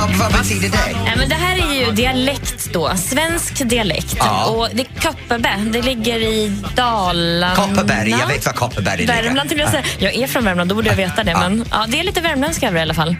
Vad, 0.00 0.10
vad, 0.10 0.32
betyder 0.32 0.68
det? 0.68 0.90
ja, 1.06 1.12
men 1.16 1.28
det 1.28 1.34
här 1.34 1.56
är 1.56 1.86
ju 1.86 1.92
dialekt 1.92 2.72
då, 2.72 2.92
svensk 2.96 3.68
dialekt. 3.68 4.16
Ja. 4.18 4.44
Och 4.44 4.68
det 4.72 4.82
är 4.82 5.00
Kopparberg, 5.00 5.70
det 5.70 5.82
ligger 5.82 6.18
i 6.18 6.56
Dalarna. 6.74 7.56
Kopparberg, 7.56 8.10
jag 8.10 8.26
vet 8.26 8.46
var 8.46 8.52
Kopparberg 8.52 8.96
ligger. 8.96 9.22
Värmland 9.22 9.52
jag 9.52 9.70
säga. 9.70 9.84
Jag 9.98 10.14
är 10.14 10.26
från 10.26 10.44
Värmland, 10.44 10.70
då 10.70 10.74
borde 10.74 10.88
jag 10.88 10.96
veta 10.96 11.24
det. 11.24 11.34
Men 11.34 11.64
ja, 11.70 11.84
det 11.88 12.00
är 12.00 12.04
lite 12.04 12.20
värmländska 12.20 12.68
över 12.68 12.78
i 12.78 12.82
alla 12.82 12.94
fall. 12.94 13.16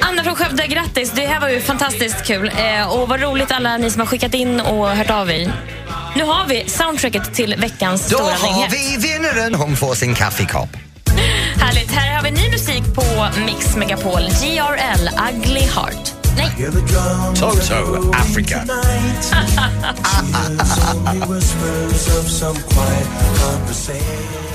Anna 0.00 0.24
från 0.24 0.34
Skövde, 0.36 0.66
grattis. 0.66 1.12
Det 1.14 1.26
här 1.26 1.40
var 1.40 1.48
ju 1.48 1.60
fantastiskt 1.60 2.26
kul. 2.26 2.52
Eh, 2.56 2.92
och 2.92 3.08
vad 3.08 3.20
roligt 3.20 3.50
alla 3.50 3.76
ni 3.76 3.90
som 3.90 4.00
har 4.00 4.06
skickat 4.06 4.34
in 4.34 4.60
och 4.60 4.88
hört 4.88 5.10
av 5.10 5.30
er. 5.30 5.52
Nu 6.16 6.24
har 6.24 6.46
vi 6.46 6.64
soundtracket 6.68 7.34
till 7.34 7.54
veckans 7.58 8.08
Då 8.08 8.16
stora 8.16 8.32
har 8.32 8.56
nyhet. 8.56 8.72
vi 8.72 9.08
vinnaren, 9.08 9.54
hon 9.54 9.76
får 9.76 9.94
sin 9.94 10.14
kaffekopp. 10.14 10.76
Härligt. 11.70 11.90
Här 11.90 12.16
har 12.16 12.22
vi 12.22 12.30
ny 12.30 12.50
musik 12.50 12.94
på 12.94 13.02
Mix 13.46 13.76
Megapol. 13.76 14.20
GRL, 14.20 15.08
Ugly 15.30 15.60
Heart. 15.60 16.12
Nej, 16.36 16.50
Toto, 17.36 18.12
Africa. 18.12 18.64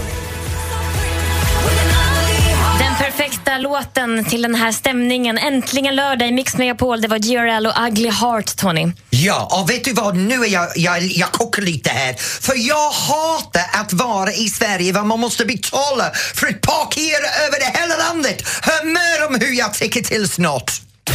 den 2.99 3.11
perfekta 3.11 3.57
låten 3.57 4.25
till 4.25 4.41
den 4.41 4.55
här 4.55 4.71
stämningen. 4.71 5.37
Äntligen 5.37 5.95
lördag 5.95 6.27
i 6.27 6.31
Mix 6.31 6.57
Megapol. 6.57 7.01
Det 7.01 7.07
var 7.07 7.17
GRL 7.17 7.67
och 7.67 7.87
Ugly 7.87 8.09
Heart, 8.09 8.55
Tony. 8.55 8.91
Ja, 9.09 9.47
och 9.51 9.69
vet 9.69 9.83
du 9.83 9.93
vad? 9.93 10.15
Nu 10.15 10.43
är 10.43 10.47
jag, 10.47 10.67
jag, 10.75 11.03
jag 11.03 11.31
kokar 11.31 11.61
lite 11.61 11.89
här. 11.89 12.13
För 12.41 12.53
jag 12.67 12.91
hatar 12.91 13.81
att 13.81 13.93
vara 13.93 14.31
i 14.33 14.49
Sverige 14.49 14.91
där 14.91 15.03
man 15.03 15.19
måste 15.19 15.45
betala 15.45 16.11
för 16.35 16.47
att 16.47 16.61
parkera 16.61 17.45
över 17.47 17.59
det 17.59 17.79
hela 17.79 17.97
landet. 17.97 18.43
Hör 18.61 18.85
mer 18.85 19.27
om 19.27 19.47
hur 19.47 19.57
jag 19.57 19.73
tycker 19.73 20.01
till 20.01 20.29
snart. 20.29 20.71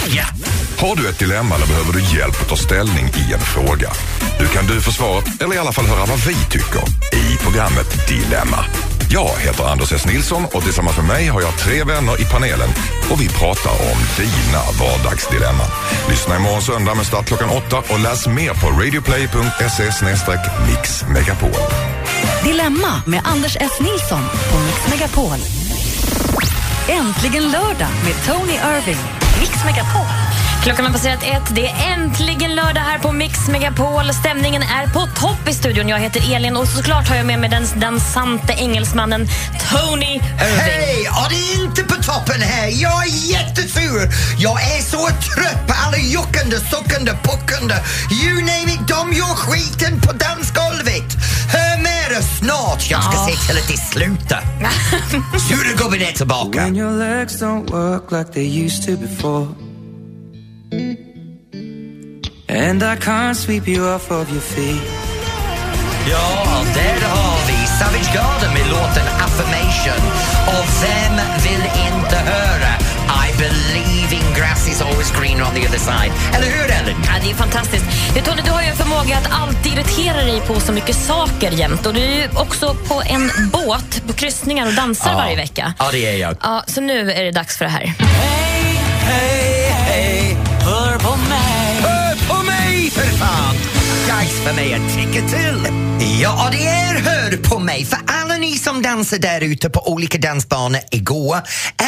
Ja. 0.09 0.25
Har 0.87 0.97
du 0.97 1.09
ett 1.09 1.19
dilemma 1.19 1.55
eller 1.55 1.67
behöver 1.67 1.93
du 1.93 2.19
hjälp 2.19 2.43
att 2.43 2.49
ta 2.49 2.57
ställning 2.57 3.07
i 3.07 3.33
en 3.33 3.41
fråga? 3.41 3.93
Nu 4.41 4.47
kan 4.47 4.67
du 4.67 4.81
få 4.81 4.93
svaret, 4.93 5.43
eller 5.43 5.55
i 5.55 5.59
alla 5.59 5.73
fall 5.73 5.87
höra 5.87 6.07
vad 6.07 6.19
vi 6.19 6.35
tycker, 6.51 6.83
i 7.13 7.37
programmet 7.37 8.09
Dilemma. 8.09 8.65
Jag 9.13 9.39
heter 9.39 9.65
Anders 9.65 9.93
S. 9.93 10.07
Nilsson 10.07 10.45
och 10.53 10.63
tillsammans 10.63 10.97
med 10.97 11.07
mig 11.07 11.27
har 11.27 11.41
jag 11.41 11.59
tre 11.59 11.85
vänner 11.85 12.21
i 12.21 12.25
panelen 12.25 12.69
och 13.11 13.21
vi 13.21 13.29
pratar 13.29 13.71
om 13.71 13.99
dina 14.17 14.63
vardagsdilemman. 14.81 15.67
Lyssna 16.09 16.37
imorgon 16.37 16.63
söndag 16.63 16.95
med 16.95 17.07
start 17.07 17.27
klockan 17.27 17.51
åtta 17.51 17.79
och 17.93 18.01
läs 18.01 18.27
mer 18.27 18.53
på 18.55 18.67
radioplay.se 18.81 19.85
mixmegapol. 20.69 21.63
Dilemma 22.45 23.03
med 23.07 23.21
Anders 23.25 23.57
S. 23.61 23.73
Nilsson 23.81 24.23
på 24.51 24.59
Mix 24.59 24.89
Megapol. 24.91 25.39
Äntligen 26.89 27.51
lördag 27.51 27.93
med 28.05 28.15
Tony 28.27 28.53
Irving. 28.53 29.03
Mix 29.41 29.65
Megapol. 29.65 30.20
Klockan 30.63 30.85
har 30.85 30.93
passerat 30.93 31.23
ett. 31.23 31.55
Det 31.55 31.67
är 31.67 31.93
äntligen 31.93 32.55
lördag 32.55 32.81
här 32.81 32.99
på 32.99 33.13
Mix 33.13 33.49
Megapol. 33.49 34.13
Stämningen 34.15 34.63
är 34.63 34.87
på 34.87 35.07
topp 35.21 35.49
i 35.49 35.55
studion. 35.55 35.89
Jag 35.89 35.99
heter 35.99 36.35
Elin 36.35 36.57
och 36.57 36.69
såklart 36.69 37.09
har 37.09 37.17
jag 37.17 37.27
med 37.27 37.39
mig 37.39 37.51
den 37.51 37.67
dansante 37.81 38.53
engelsmannen 38.53 39.29
Tony 39.71 40.05
Irving. 40.07 40.21
Hej! 40.39 41.03
Ja, 41.05 41.27
det 41.31 41.37
är 41.37 41.65
inte 41.65 41.83
på 41.83 41.95
toppen 42.03 42.41
här. 42.41 42.69
Jag 42.83 43.03
är 43.07 43.09
jättesur. 43.31 44.11
Jag 44.39 44.63
är 44.77 44.83
så 44.83 45.07
trött 45.07 45.67
på 45.67 45.75
alla 45.87 45.97
juckande, 45.97 46.57
suckande, 46.57 47.13
puckande. 47.23 47.75
You 48.25 48.35
name 48.41 48.73
it, 48.75 48.89
de 48.89 49.13
gör 49.13 49.35
skiten 49.35 50.01
på 50.01 50.13
dansgolvet. 50.13 51.17
Hör 51.53 51.83
med 51.83 52.11
det 52.11 52.23
snart. 52.23 52.91
Jag 52.91 53.03
ska 53.05 53.13
Ja. 53.13 53.29
se 53.31 53.47
till 53.47 53.59
att 53.59 53.69
det 53.69 53.77
slutar. 53.77 54.43
Sura 55.49 55.77
gubben 55.85 56.03
är 56.09 56.13
tillbaka. 56.13 56.67
And 62.49 62.83
I 62.83 62.97
can't 62.97 63.37
sweep 63.37 63.69
you 63.69 63.85
off 63.89 64.11
of 64.11 64.31
your 64.31 64.41
feet. 64.41 64.83
Ja, 66.11 66.63
där 66.75 67.09
har 67.09 67.47
vi 67.47 67.67
Savage 67.67 68.15
Garden 68.15 68.53
med 68.55 68.71
låten 68.71 69.07
Affirmation. 69.21 70.03
Och 70.47 70.67
vem 70.83 71.17
vill 71.43 71.65
inte 71.65 72.17
höra 72.17 72.73
I 73.27 73.33
believe 73.39 74.15
in 74.15 74.35
grass 74.37 74.69
is 74.69 74.83
always 74.83 75.11
greener 75.21 75.45
on 75.45 75.55
the 75.55 75.69
other 75.69 75.79
side. 75.79 76.13
Eller 76.35 76.47
hur, 76.47 76.65
Ellen? 76.65 76.97
Ja, 77.07 77.13
det 77.25 77.31
är 77.31 77.35
fantastiskt. 77.35 77.85
Du, 78.15 78.21
Tony, 78.21 78.43
du 78.45 78.51
har 78.51 78.63
ju 78.63 78.69
en 78.69 78.77
förmåga 78.77 79.17
att 79.17 79.29
alltid 79.33 79.73
irritera 79.73 80.17
dig 80.17 80.41
på 80.41 80.61
så 80.61 80.73
mycket 80.73 80.97
saker 80.97 81.51
jämt. 81.51 81.87
Och 81.87 81.95
du 81.95 82.01
är 82.01 82.15
ju 82.15 82.29
också 82.37 82.77
på 82.89 83.03
en 83.07 83.31
båt 83.53 84.03
på 84.07 84.13
kryssningar 84.13 84.67
och 84.67 84.75
dansar 84.75 85.15
varje 85.15 85.37
vecka. 85.37 85.75
Ja, 85.79 85.89
det 85.93 86.07
är 86.07 86.17
jag. 86.17 86.37
Ja, 86.43 86.65
så 86.67 86.81
nu 86.81 87.13
är 87.13 87.25
det 87.25 87.31
dags 87.31 87.57
för 87.59 87.65
det 87.65 87.71
här. 87.71 87.95
Hej, 87.99 88.81
hej, 89.03 89.40
Dags 94.41 94.49
för 94.49 94.55
mig 94.55 94.75
att 94.75 94.95
tycka 94.95 95.29
till. 95.29 95.67
Ja, 96.23 96.49
det 96.53 96.67
är 96.67 96.91
Hör 97.31 97.37
på 97.37 97.59
mig. 97.59 97.85
För 97.85 97.99
alla 98.07 98.37
ni 98.37 98.59
som 98.59 98.83
dansar 98.83 99.19
där 99.19 99.41
ute 99.41 99.71
på 99.71 99.93
olika 99.93 100.19
dansbanor 100.19 100.81
igår 100.91 101.37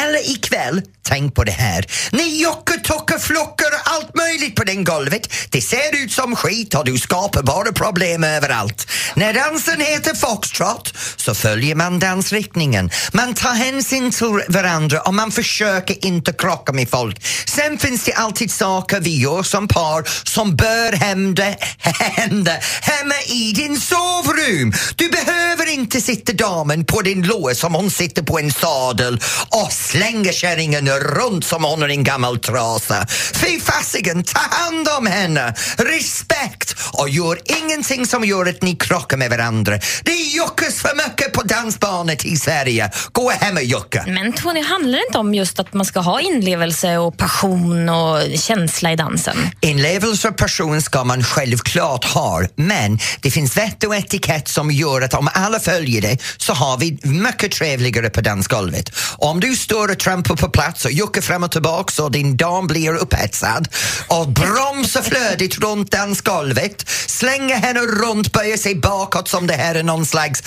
eller 0.05 0.31
ikväll, 0.31 0.81
tänk 1.03 1.35
på 1.35 1.43
det 1.43 1.51
här. 1.51 1.85
Ni 2.11 2.41
jockar, 2.41 3.19
flockar 3.19 3.65
och 3.65 3.93
allt 3.93 4.15
möjligt 4.15 4.55
på 4.55 4.63
den 4.63 4.83
golvet. 4.83 5.33
Det 5.49 5.61
ser 5.61 6.03
ut 6.03 6.11
som 6.11 6.35
skit 6.35 6.75
och 6.75 6.85
du 6.85 6.97
skapar 6.97 7.43
bara 7.43 7.71
problem 7.71 8.23
överallt. 8.23 8.87
När 9.15 9.33
dansen 9.33 9.81
heter 9.81 10.15
foxtrot 10.15 10.93
så 11.15 11.35
följer 11.35 11.75
man 11.75 11.99
dansriktningen. 11.99 12.89
Man 13.11 13.33
tar 13.33 13.53
hänsyn 13.53 14.11
till 14.11 14.43
varandra 14.47 15.01
och 15.01 15.13
man 15.13 15.31
försöker 15.31 16.05
inte 16.05 16.33
krocka 16.33 16.73
med 16.73 16.89
folk. 16.89 17.25
Sen 17.45 17.77
finns 17.77 18.03
det 18.03 18.13
alltid 18.13 18.51
saker 18.51 18.99
vi 18.99 19.19
gör 19.19 19.43
som 19.43 19.67
par 19.67 20.09
som 20.29 20.55
bör 20.55 20.91
hända, 20.91 21.43
hända 21.77 22.51
hemma 22.81 23.15
i 23.27 23.51
din 23.55 23.81
sovrum. 23.81 24.73
Du 24.95 25.09
behöver 25.09 25.53
behöver 25.53 25.73
inte 25.73 26.01
sitta 26.01 26.33
damen 26.33 26.85
på 26.85 27.01
din 27.01 27.27
lår 27.27 27.53
som 27.53 27.73
hon 27.73 27.91
sitter 27.91 28.23
på 28.23 28.39
en 28.39 28.51
sadel 28.51 29.19
och 29.49 29.71
slänger 29.71 30.31
kärringen 30.31 30.87
runt 30.99 31.45
som 31.45 31.63
hon 31.63 31.83
är 31.83 31.89
en 31.89 32.03
gammal 32.03 32.39
trasa. 32.39 33.05
Fy 33.33 33.59
fasiken, 33.59 34.23
ta 34.23 34.39
hand 34.39 34.87
om 34.97 35.07
henne! 35.07 35.53
Respekt! 35.77 36.75
Och 36.93 37.09
gör 37.09 37.39
ingenting 37.45 38.05
som 38.05 38.23
gör 38.23 38.45
att 38.45 38.61
ni 38.61 38.75
krockar 38.75 39.17
med 39.17 39.29
varandra. 39.29 39.79
Det 40.03 40.11
juckas 40.11 40.75
för 40.75 40.95
mycket 40.95 41.33
på 41.33 41.43
dansbanet 41.43 42.25
i 42.25 42.37
Sverige. 42.37 42.91
Gå 43.11 43.29
hem 43.29 43.55
och 43.55 43.63
jucka. 43.63 44.03
Men 44.07 44.33
Tony, 44.33 44.63
handlar 44.63 44.99
det 44.99 45.05
inte 45.07 45.17
om 45.17 45.33
just 45.33 45.59
att 45.59 45.73
man 45.73 45.85
ska 45.85 45.99
ha 45.99 46.21
inlevelse 46.21 46.97
och 46.97 47.17
passion 47.17 47.89
och 47.89 48.21
känsla 48.39 48.91
i 48.91 48.95
dansen? 48.95 49.37
Inlevelse 49.61 50.27
och 50.27 50.37
passion 50.37 50.81
ska 50.81 51.03
man 51.03 51.23
självklart 51.23 52.05
ha, 52.05 52.41
men 52.55 52.99
det 53.21 53.31
finns 53.31 53.57
vett 53.57 53.83
och 53.83 53.95
etikett 53.95 54.47
som 54.47 54.71
gör 54.71 55.01
att 55.01 55.13
om 55.13 55.29
alla 55.33 55.59
följer 55.59 56.01
det 56.01 56.17
så 56.37 56.53
har 56.53 56.77
vi 56.77 56.99
mycket 57.03 57.51
trevligare 57.51 58.09
på 58.09 58.21
dansgolvet. 58.21 58.91
Om 59.17 59.39
du 59.39 59.55
står 59.55 59.91
och 59.91 59.99
trampar 59.99 60.35
på 60.35 60.49
plats 60.49 60.82
och 60.85 60.91
juckar 60.91 61.21
fram 61.21 61.43
och 61.43 61.51
tillbaka 61.51 62.03
och 62.03 62.11
din 62.11 62.37
dam 62.37 62.67
blir 62.67 62.95
upphetsad 62.95 63.67
och 64.07 64.27
bromsar 64.29 65.01
flödigt 65.01 65.59
runt 65.59 65.91
dansgolvet, 65.91 66.89
slänger 67.07 67.55
henne 67.55 67.79
runt, 67.79 68.31
böjer 68.31 68.57
sig 68.57 68.75
bakåt 68.75 69.27
som 69.27 69.47
det 69.47 69.53
här 69.53 69.75
är 69.75 69.83
någon 69.83 70.05
slags 70.05 70.43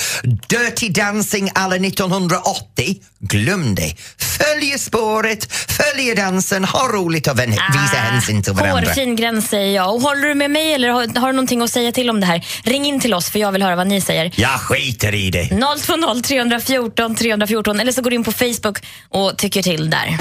Dirty 0.48 0.88
Dancing 0.88 1.50
alla 1.54 1.76
1980. 1.76 2.96
Glöm 3.20 3.74
det. 3.74 3.94
Följ 4.18 4.78
spåret, 4.78 5.52
följ 5.52 6.14
dansen, 6.14 6.64
ha 6.64 6.88
roligt 6.88 7.26
och 7.26 7.38
vän- 7.38 7.50
visa 7.50 7.96
hänsyn 7.96 8.42
till 8.42 8.52
varandra. 8.52 8.86
Hårfin 8.88 9.16
gräns 9.16 9.48
säger 9.48 9.74
jag. 9.76 9.94
Och 9.94 10.00
håller 10.00 10.28
du 10.28 10.34
med 10.34 10.50
mig 10.50 10.72
eller 10.74 10.88
har, 10.88 11.20
har 11.20 11.26
du 11.26 11.32
någonting 11.32 11.62
att 11.62 11.70
säga 11.70 11.92
till 11.92 12.10
om 12.10 12.20
det 12.20 12.26
här? 12.26 12.46
Ring 12.64 12.86
in 12.86 13.00
till 13.00 13.14
oss 13.14 13.30
för 13.30 13.38
jag 13.38 13.52
vill 13.52 13.62
höra 13.62 13.76
vad 13.76 13.86
ni 13.86 14.00
säger. 14.00 14.32
Jag 14.36 14.60
skiter 14.60 15.14
i 15.14 15.30
det. 15.30 15.48
020 15.86 16.22
314 16.22 17.14
314 17.16 17.80
eller 17.80 17.92
så 17.92 18.02
går 18.02 18.10
du 18.10 18.16
in 18.16 18.24
på 18.24 18.32
Facebook 18.32 18.78
och 19.10 19.38
tycker 19.38 19.62
till 19.62 19.90
där. 19.90 20.18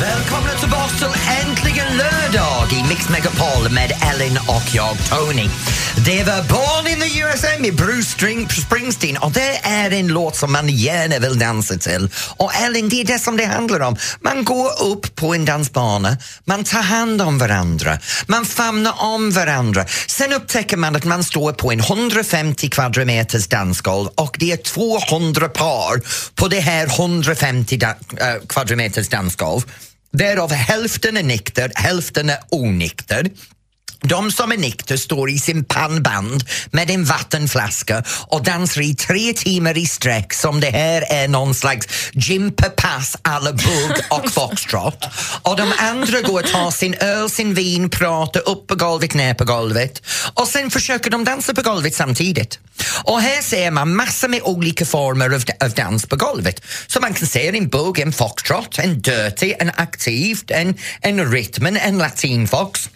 Välkomna 0.00 0.50
tillbaka 0.60 0.88
till 0.88 1.06
Äntligen 1.42 1.86
lördag 1.96 2.72
i 2.72 2.88
Mix 2.88 3.08
Megapol 3.08 3.70
med 3.70 3.92
Ellen 4.10 4.38
och 4.46 4.74
Tony. 5.10 5.48
Det 6.04 6.24
var 6.24 6.42
Born 6.42 6.86
in 6.86 7.00
the 7.00 7.18
USA 7.20 7.48
med 7.60 7.74
Bruce 7.74 8.02
String- 8.10 8.48
Springsteen 8.48 9.16
och 9.16 9.32
det 9.32 9.56
är 9.62 9.90
en 9.90 10.08
låt 10.08 10.36
som 10.36 10.52
man 10.52 10.68
gärna 10.68 11.18
vill 11.18 11.38
dansa 11.38 11.76
till. 11.76 12.08
Och 12.36 12.54
Ellen, 12.54 12.88
det 12.88 13.00
är 13.00 13.04
det 13.04 13.18
som 13.18 13.36
det 13.36 13.44
handlar 13.44 13.80
om. 13.80 13.96
Man 14.20 14.44
går 14.44 14.82
upp 14.82 15.16
på 15.16 15.34
en 15.34 15.44
dansbana, 15.44 16.16
man 16.44 16.64
tar 16.64 16.82
hand 16.82 17.22
om 17.22 17.38
varandra, 17.38 17.98
man 18.26 18.44
famnar 18.46 18.94
om 19.02 19.30
varandra. 19.30 19.86
Sen 20.08 20.32
upptäcker 20.32 20.76
man 20.76 20.96
att 20.96 21.04
man 21.04 21.24
står 21.24 21.52
på 21.52 21.72
en 21.72 21.80
150 21.80 22.68
kvadratmeters 22.68 23.46
dansgolv 23.48 24.08
och 24.08 24.36
det 24.38 24.52
är 24.52 24.56
200 24.56 25.48
par 25.48 26.00
på 26.34 26.48
det 26.48 26.60
här 26.60 26.86
150 26.86 27.76
da- 27.76 27.88
äh, 27.88 28.46
kvadratmeters 28.48 29.08
dansgolv. 29.08 29.62
Därav 30.12 30.52
hälften 30.52 31.16
är 31.16 31.22
nykter, 31.22 31.72
hälften 31.74 32.30
är 32.30 32.38
onykter. 32.50 33.30
De 34.02 34.32
som 34.32 34.52
är 34.52 34.56
nykter 34.56 34.96
står 34.96 35.30
i 35.30 35.38
sin 35.38 35.64
pannband 35.64 36.44
med 36.70 36.90
en 36.90 37.04
vattenflaska 37.04 38.04
och 38.26 38.42
dansar 38.44 38.80
i 38.80 38.94
tre 38.94 39.32
timmar 39.32 39.78
i 39.78 39.86
sträck 39.86 40.32
som 40.32 40.60
det 40.60 40.70
här 40.70 41.04
är 41.10 41.28
någon 41.28 41.54
slags 41.54 41.86
Jimper-pass 42.12 43.16
alla 43.22 43.52
bugg 43.52 43.92
och 44.10 44.30
foxtrot. 44.32 45.04
Och 45.42 45.56
de 45.56 45.72
andra 45.78 46.20
går 46.20 46.42
och 46.42 46.48
tar 46.48 46.70
sin 46.70 46.94
öl, 46.94 47.30
sin 47.30 47.54
vin, 47.54 47.90
pratar 47.90 48.48
upp 48.48 48.66
på 48.66 48.74
golvet, 48.74 49.14
ner 49.14 49.34
på 49.34 49.44
golvet 49.44 50.02
och 50.34 50.48
sen 50.48 50.70
försöker 50.70 51.10
de 51.10 51.24
dansa 51.24 51.54
på 51.54 51.62
golvet 51.62 51.94
samtidigt. 51.94 52.58
Och 53.04 53.20
här 53.20 53.42
ser 53.42 53.70
man 53.70 53.94
massor 53.94 54.28
med 54.28 54.40
olika 54.42 54.84
former 54.84 55.30
av, 55.30 55.42
av 55.64 55.70
dans 55.70 56.06
på 56.06 56.16
golvet. 56.16 56.62
Så 56.86 57.00
man 57.00 57.14
kan 57.14 57.26
se 57.26 57.48
en 57.48 57.68
bugg, 57.68 57.98
en 57.98 58.12
foxtrot, 58.12 58.78
en 58.78 59.00
dirty, 59.00 59.54
en 59.58 59.70
aktiv, 59.76 60.38
en, 60.48 60.74
en 61.00 61.32
rytmen, 61.32 61.76
en 61.76 61.98
latinfox. 61.98 62.88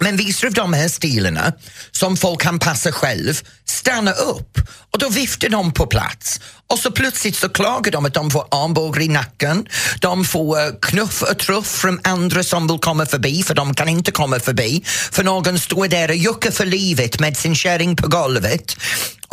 Men 0.00 0.16
vissa 0.16 0.46
av 0.46 0.52
de 0.52 0.72
här 0.72 0.88
stilarna 0.88 1.52
som 1.90 2.16
folk 2.16 2.40
kan 2.40 2.58
passa 2.58 2.92
själv 2.92 3.40
stannar 3.64 4.20
upp 4.20 4.58
och 4.92 4.98
då 4.98 5.08
viftar 5.08 5.48
de 5.48 5.72
på 5.72 5.86
plats. 5.86 6.40
Och 6.66 6.78
så 6.78 6.90
plötsligt 6.90 7.36
så 7.36 7.48
klagar 7.48 7.92
de 7.92 8.06
att 8.06 8.14
de 8.14 8.30
får 8.30 8.44
armbågar 8.50 9.02
i 9.02 9.08
nacken, 9.08 9.66
de 10.00 10.24
får 10.24 10.60
eh, 10.60 10.72
knuff 10.82 11.22
och 11.22 11.38
truff 11.38 11.66
från 11.66 12.00
andra 12.04 12.42
som 12.42 12.68
vill 12.68 12.78
komma 12.78 13.06
förbi 13.06 13.42
för 13.42 13.54
de 13.54 13.74
kan 13.74 13.88
inte 13.88 14.10
komma 14.10 14.40
förbi. 14.40 14.82
För 14.86 15.24
någon 15.24 15.58
står 15.58 15.88
där 15.88 16.08
och 16.08 16.16
juckar 16.16 16.50
för 16.50 16.66
livet 16.66 17.20
med 17.20 17.36
sin 17.36 17.54
kärring 17.54 17.96
på 17.96 18.08
golvet 18.08 18.76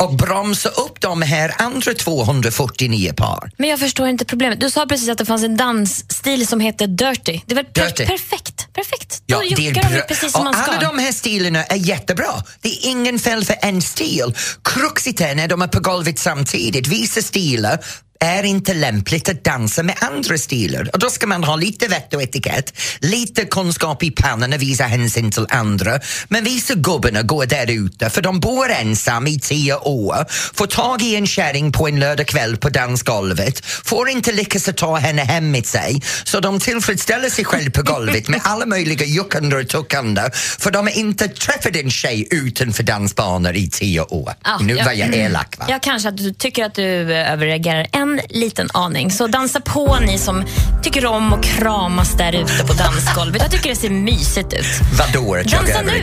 och 0.02 0.16
bromsar 0.16 0.80
upp 0.80 1.00
de 1.00 1.22
här 1.22 1.54
andra 1.58 1.94
249 1.94 3.12
par. 3.16 3.50
Men 3.56 3.68
jag 3.70 3.78
förstår 3.80 4.08
inte 4.08 4.24
problemet. 4.24 4.60
Du 4.60 4.70
sa 4.70 4.86
precis 4.86 5.08
att 5.08 5.18
det 5.18 5.24
fanns 5.24 5.42
en 5.44 5.56
dansstil 5.56 6.46
som 6.46 6.60
heter 6.60 6.86
dirty. 6.86 7.40
Det 7.46 7.54
per- 7.54 7.84
Dirty. 7.84 8.06
perfekt? 8.06 8.68
Perfekt. 8.72 9.22
Ja, 9.26 9.38
Då 9.38 9.44
juckar 9.44 9.82
de 9.90 10.00
precis 10.08 10.32
som 10.32 10.38
och 10.40 10.44
man 10.44 10.54
ska. 10.62 10.72
Alla 10.72 10.80
de 10.90 10.98
här 10.98 11.12
stilarna 11.12 11.64
är 11.64 11.76
jättebra. 11.76 12.30
Det 12.60 12.68
är 12.68 12.90
ingen 12.90 13.18
fel 13.18 13.44
för 13.44 13.56
en 13.62 13.82
stil. 13.82 14.34
Kruxet 14.64 15.20
är 15.20 15.34
när 15.34 15.48
de 15.48 15.62
är 15.62 15.68
på 15.68 15.80
golvet 15.80 16.18
samtidigt. 16.18 16.86
Vissa 16.86 17.22
stilar 17.22 17.78
är 18.20 18.42
inte 18.44 18.74
lämpligt 18.74 19.28
att 19.28 19.44
dansa 19.44 19.82
med 19.82 19.96
andra 20.00 20.38
stilar. 20.38 20.90
Och 20.92 20.98
då 20.98 21.10
ska 21.10 21.26
man 21.26 21.44
ha 21.44 21.56
lite 21.56 21.88
vett 21.88 22.14
och 22.14 22.22
etikett, 22.22 22.80
lite 23.00 23.44
kunskap 23.44 24.02
i 24.02 24.10
pannan 24.10 24.52
och 24.52 24.62
visa 24.62 24.84
hänsyn 24.84 25.30
till 25.30 25.46
andra. 25.48 26.00
Men 26.28 26.44
vissa 26.44 26.74
gubbarna 26.74 27.22
går 27.22 27.46
där 27.46 27.70
ute 27.70 28.10
för 28.10 28.22
de 28.22 28.40
bor 28.40 28.70
ensam 28.70 29.26
i 29.26 29.40
tio 29.40 29.74
år, 29.74 30.26
får 30.54 30.66
tag 30.66 31.02
i 31.02 31.16
en 31.16 31.26
kärring 31.26 31.72
på 31.72 31.88
en 31.88 32.00
lördagkväll 32.00 32.56
på 32.56 32.68
dansgolvet, 32.68 33.64
får 33.64 34.08
inte 34.08 34.32
lyckas 34.32 34.68
att 34.68 34.76
ta 34.76 34.96
henne 34.96 35.22
hem 35.22 35.50
med 35.50 35.66
sig, 35.66 36.02
så 36.24 36.40
de 36.40 36.60
tillfredsställer 36.60 37.30
sig 37.30 37.44
själv 37.44 37.70
på 37.70 37.82
golvet 37.82 38.28
med 38.28 38.40
alla 38.44 38.66
möjliga 38.66 39.06
juckande 39.06 39.56
och 39.56 39.68
tuckande 39.68 40.22
för 40.58 40.70
de 40.70 40.86
har 40.86 40.98
inte 40.98 41.28
träffat 41.28 41.76
en 41.76 41.90
tjej 41.90 42.28
utanför 42.30 42.82
dansbanor 42.82 43.56
i 43.56 43.70
tio 43.70 44.00
år. 44.00 44.32
Ja, 44.44 44.58
nu 44.62 44.74
ja. 44.74 44.84
var 44.84 44.92
jag 44.92 45.14
elak 45.14 45.58
va? 45.58 45.66
Ja, 45.68 45.78
kanske 45.82 46.08
att 46.08 46.16
du 46.16 46.32
tycker 46.32 46.64
att 46.64 46.74
du 46.74 46.82
överreagerar 47.14 47.86
en 48.12 48.20
liten 48.28 48.68
aning. 48.74 49.10
Så 49.10 49.26
dansa 49.26 49.60
på 49.60 49.98
ni 50.00 50.18
som 50.18 50.44
tycker 50.82 51.06
om 51.06 51.32
att 51.32 51.44
kramas 51.44 52.16
där 52.16 52.32
ute 52.32 52.64
på 52.66 52.72
dansgolvet. 52.72 53.42
Jag 53.42 53.50
tycker 53.50 53.70
det 53.70 53.76
ser 53.76 53.90
mysigt 53.90 54.52
ut. 54.52 54.66
Vadå 54.98 55.34
Dansa 55.34 55.82
nu 55.82 56.02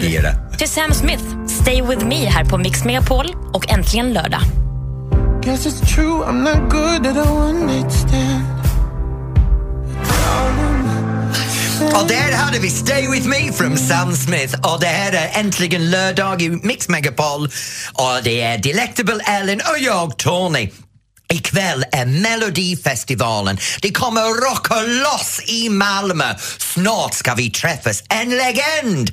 till 0.57 0.69
Sam 0.69 0.93
Smith, 0.93 1.23
Stay 1.61 1.81
with 1.81 2.05
me 2.05 2.25
här 2.25 2.45
på 2.45 2.57
Mix 2.57 2.83
Megapol 2.83 3.35
och 3.53 3.69
äntligen 3.69 4.13
lördag. 4.13 4.41
Guess 5.43 5.65
it's 5.65 5.95
true, 5.95 6.25
I'm 6.25 6.41
not 6.41 6.71
good 6.71 7.07
at 7.07 7.27
a 7.27 7.31
one 7.31 7.65
night 7.65 7.91
stand. 7.91 8.55
Och 11.93 12.07
där 12.07 12.31
hade 12.31 12.59
vi 12.59 12.69
Stay 12.69 13.07
With 13.11 13.27
Me 13.27 13.51
från 13.51 13.77
Sam 13.77 14.13
Smith 14.13 14.55
och 14.73 14.79
det 14.79 14.87
här 14.87 15.13
är 15.13 15.39
äntligen 15.39 15.91
lördag 15.91 16.41
i 16.41 16.49
Mix 16.49 16.89
Megapol 16.89 17.49
och 17.93 18.23
det 18.23 18.41
är 18.41 18.57
Delectable 18.57 19.19
Ellen 19.25 19.59
och 19.59 19.79
jag 19.79 20.17
Tony. 20.17 20.69
Ikväll 21.29 21.85
är 21.91 22.05
Melodifestivalen. 22.05 23.57
Det 23.81 23.91
kommer 23.91 24.51
rocka 24.51 24.75
loss 24.81 25.41
i 25.45 25.69
Malmö. 25.69 26.35
Snart 26.57 27.13
ska 27.13 27.33
vi 27.33 27.49
träffas. 27.49 28.03
En 28.09 28.29
legend! 28.29 29.11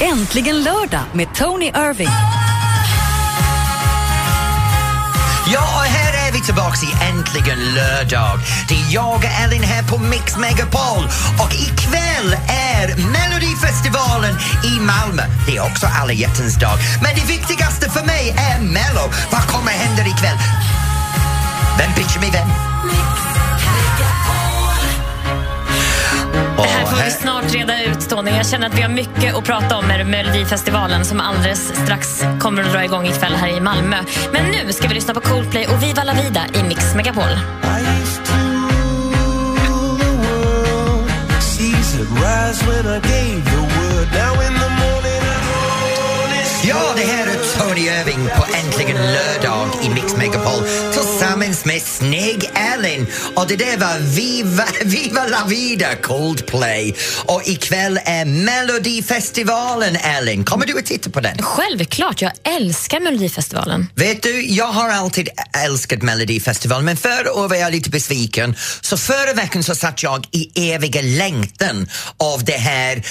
Äntligen 0.00 0.62
lördag 0.62 1.04
med 1.14 1.34
Tony 1.34 1.66
Irving. 1.66 2.08
Ja, 5.52 5.84
här 5.88 6.28
är 6.28 6.32
vi 6.32 6.40
tillbaka 6.40 6.86
i 6.86 7.08
Äntligen 7.08 7.74
lördag. 7.74 8.38
Det 8.68 8.74
är 8.74 8.94
jag 8.94 9.14
och 9.16 9.24
Ellen 9.24 9.62
här 9.62 9.82
på 9.82 9.98
Mix 9.98 10.36
Megapol 10.36 11.04
och 11.44 11.54
ikväll 11.54 12.36
är 12.48 12.86
Melodifestivalen 12.88 14.34
i 14.64 14.80
Malmö. 14.80 15.22
Det 15.46 15.56
är 15.56 15.62
också 15.62 15.86
alla 16.00 16.12
hjärtans 16.12 16.58
dag. 16.58 16.78
Men 17.02 17.14
det 17.14 17.26
viktigaste 17.26 17.90
för 17.90 18.04
mig 18.04 18.34
är 18.38 18.60
Mello. 18.60 19.12
Vad 19.30 19.46
kommer 19.46 19.72
hända 19.72 20.02
ikväll? 20.02 20.38
Vem 21.78 21.92
pitchar 21.94 22.20
mig 22.20 22.30
vem? 22.30 22.48
Det 26.56 26.62
här 26.62 26.86
får 26.86 27.04
vi 27.04 27.10
snart 27.10 27.54
reda 27.54 27.84
ut, 27.84 28.08
Tony. 28.08 28.30
Jag 28.30 28.46
känner 28.46 28.66
att 28.66 28.78
vi 28.78 28.82
har 28.82 28.88
mycket 28.88 29.34
att 29.34 29.44
prata 29.44 29.76
om 29.76 29.86
med 29.86 30.06
Melodifestivalen 30.06 31.04
som 31.04 31.20
alldeles 31.20 31.72
strax 31.84 32.24
kommer 32.40 32.62
att 32.62 32.72
dra 32.72 32.84
igång 32.84 33.06
ikväll 33.06 33.34
här 33.34 33.48
i 33.48 33.60
Malmö. 33.60 33.96
Men 34.32 34.44
nu 34.44 34.72
ska 34.72 34.88
vi 34.88 34.94
lyssna 34.94 35.14
på 35.14 35.20
Coldplay 35.20 35.66
och 35.66 35.82
Viva 35.82 36.04
La 36.04 36.12
Vida 36.12 36.42
i 36.54 36.62
Mix 36.62 36.94
Megapol. 36.94 37.30
I 41.58 41.76
Ja, 46.68 46.92
det 46.96 47.02
här 47.02 47.26
är 47.26 47.58
Tony 47.58 47.80
Irving 47.80 48.28
på 48.36 48.46
Äntligen 48.56 48.96
lördag 48.96 49.68
i 49.82 49.88
Mix 49.88 50.16
Megapol 50.16 50.64
tillsammans 50.92 51.64
med 51.64 51.82
Snygg 51.82 52.50
Ellen. 52.54 53.06
Och 53.34 53.46
det 53.48 53.56
där 53.56 53.78
var 53.78 53.98
Viva, 53.98 54.64
Viva 54.84 55.26
La 55.26 55.44
Vida 55.48 55.94
Coldplay. 55.94 56.94
Och 57.26 57.42
ikväll 57.44 58.00
är 58.04 58.24
Melodifestivalen, 58.24 59.96
Ellen. 59.96 60.44
Kommer 60.44 60.66
du 60.66 60.78
att 60.78 60.86
titta 60.86 61.10
på 61.10 61.20
den? 61.20 61.42
Självklart, 61.42 62.22
jag 62.22 62.32
älskar 62.56 63.00
Melodifestivalen. 63.00 63.86
Vet 63.94 64.22
du, 64.22 64.46
jag 64.46 64.66
har 64.66 64.90
alltid 64.90 65.28
älskat 65.64 66.02
Melodifestivalen 66.02 66.84
men 66.84 66.96
förra 66.96 67.32
året 67.32 67.50
var 67.50 67.56
jag 67.56 67.72
lite 67.72 67.90
besviken. 67.90 68.56
Så 68.80 68.96
förra 68.96 69.32
veckan 69.32 69.62
så 69.62 69.74
satt 69.74 70.02
jag 70.02 70.26
i 70.30 70.70
eviga 70.72 71.02
längtan 71.02 71.88
av 72.18 72.44
det 72.44 72.52
här 72.52 73.02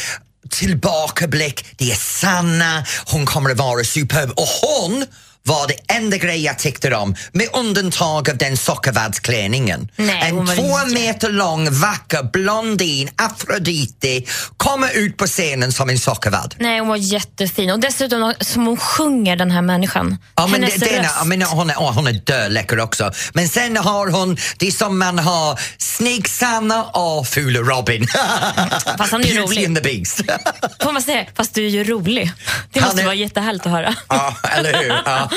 tillbakablick, 0.49 1.65
det 1.77 1.91
är 1.91 1.95
Sanna, 1.95 2.85
hon 3.05 3.25
kommer 3.25 3.49
att 3.51 3.57
vara 3.57 3.83
superb. 3.83 4.29
Och 4.29 4.47
hon 4.61 5.05
var 5.47 5.67
det 5.67 5.93
enda 5.93 6.17
grej 6.17 6.43
jag 6.43 6.59
tyckte 6.59 6.95
om 6.95 7.15
med 7.31 7.47
undantag 7.53 8.29
av 8.29 8.37
den 8.37 8.57
sockervaddsklänningen. 8.57 9.87
En 9.97 10.45
två 10.47 10.53
jätte- 10.53 10.93
meter 10.93 11.29
lång, 11.29 11.71
vacker 11.71 12.23
blondin, 12.23 13.09
Afrodite, 13.15 14.21
kommer 14.57 14.97
ut 14.97 15.17
på 15.17 15.27
scenen 15.27 15.71
som 15.71 15.89
en 15.89 15.99
sockervadd. 15.99 16.55
Nej, 16.59 16.79
hon 16.79 16.87
var 16.87 16.95
jättefin. 16.95 17.69
Och 17.71 17.79
dessutom 17.79 18.33
som 18.41 18.65
hon 18.65 18.77
sjunger, 18.77 19.35
den 19.35 19.51
här 19.51 19.61
människan. 19.61 20.17
Ja, 20.35 20.47
men 20.47 20.63
Hennes 20.63 20.75
det, 20.79 20.99
röst. 20.99 21.09
ja, 21.19 21.23
men 21.23 21.41
hon, 21.41 21.69
är, 21.69 21.73
hon 21.75 22.07
är 22.07 22.13
döläcker 22.13 22.79
också. 22.79 23.11
Men 23.33 23.49
sen 23.49 23.77
har 23.77 24.07
hon, 24.07 24.37
det 24.57 24.67
är 24.67 24.71
som 24.71 24.99
man 24.99 25.19
har 25.19 25.59
Snygg 25.77 26.29
Sanna 26.29 26.83
och 26.83 27.27
Fula 27.27 27.59
Robin. 27.59 28.07
Fast 28.97 29.11
han 29.11 29.21
är 29.21 29.27
ju 29.27 29.41
rolig. 29.41 29.75
the 29.75 29.81
Beast. 29.81 30.21
Får 30.83 30.91
man 30.91 31.01
säga, 31.01 31.25
fast 31.35 31.53
du 31.53 31.65
är 31.65 31.69
ju 31.69 31.83
rolig. 31.83 32.31
Det 32.71 32.79
Han 32.79 32.87
måste 32.89 33.01
är- 33.01 33.05
vara 33.05 33.15
jättehärligt 33.15 33.65
att 33.65 33.71
höra. 33.71 33.95
ja, 34.09 34.35
eller 34.57 34.73
hur? 34.83 35.01
Ja. 35.05 35.29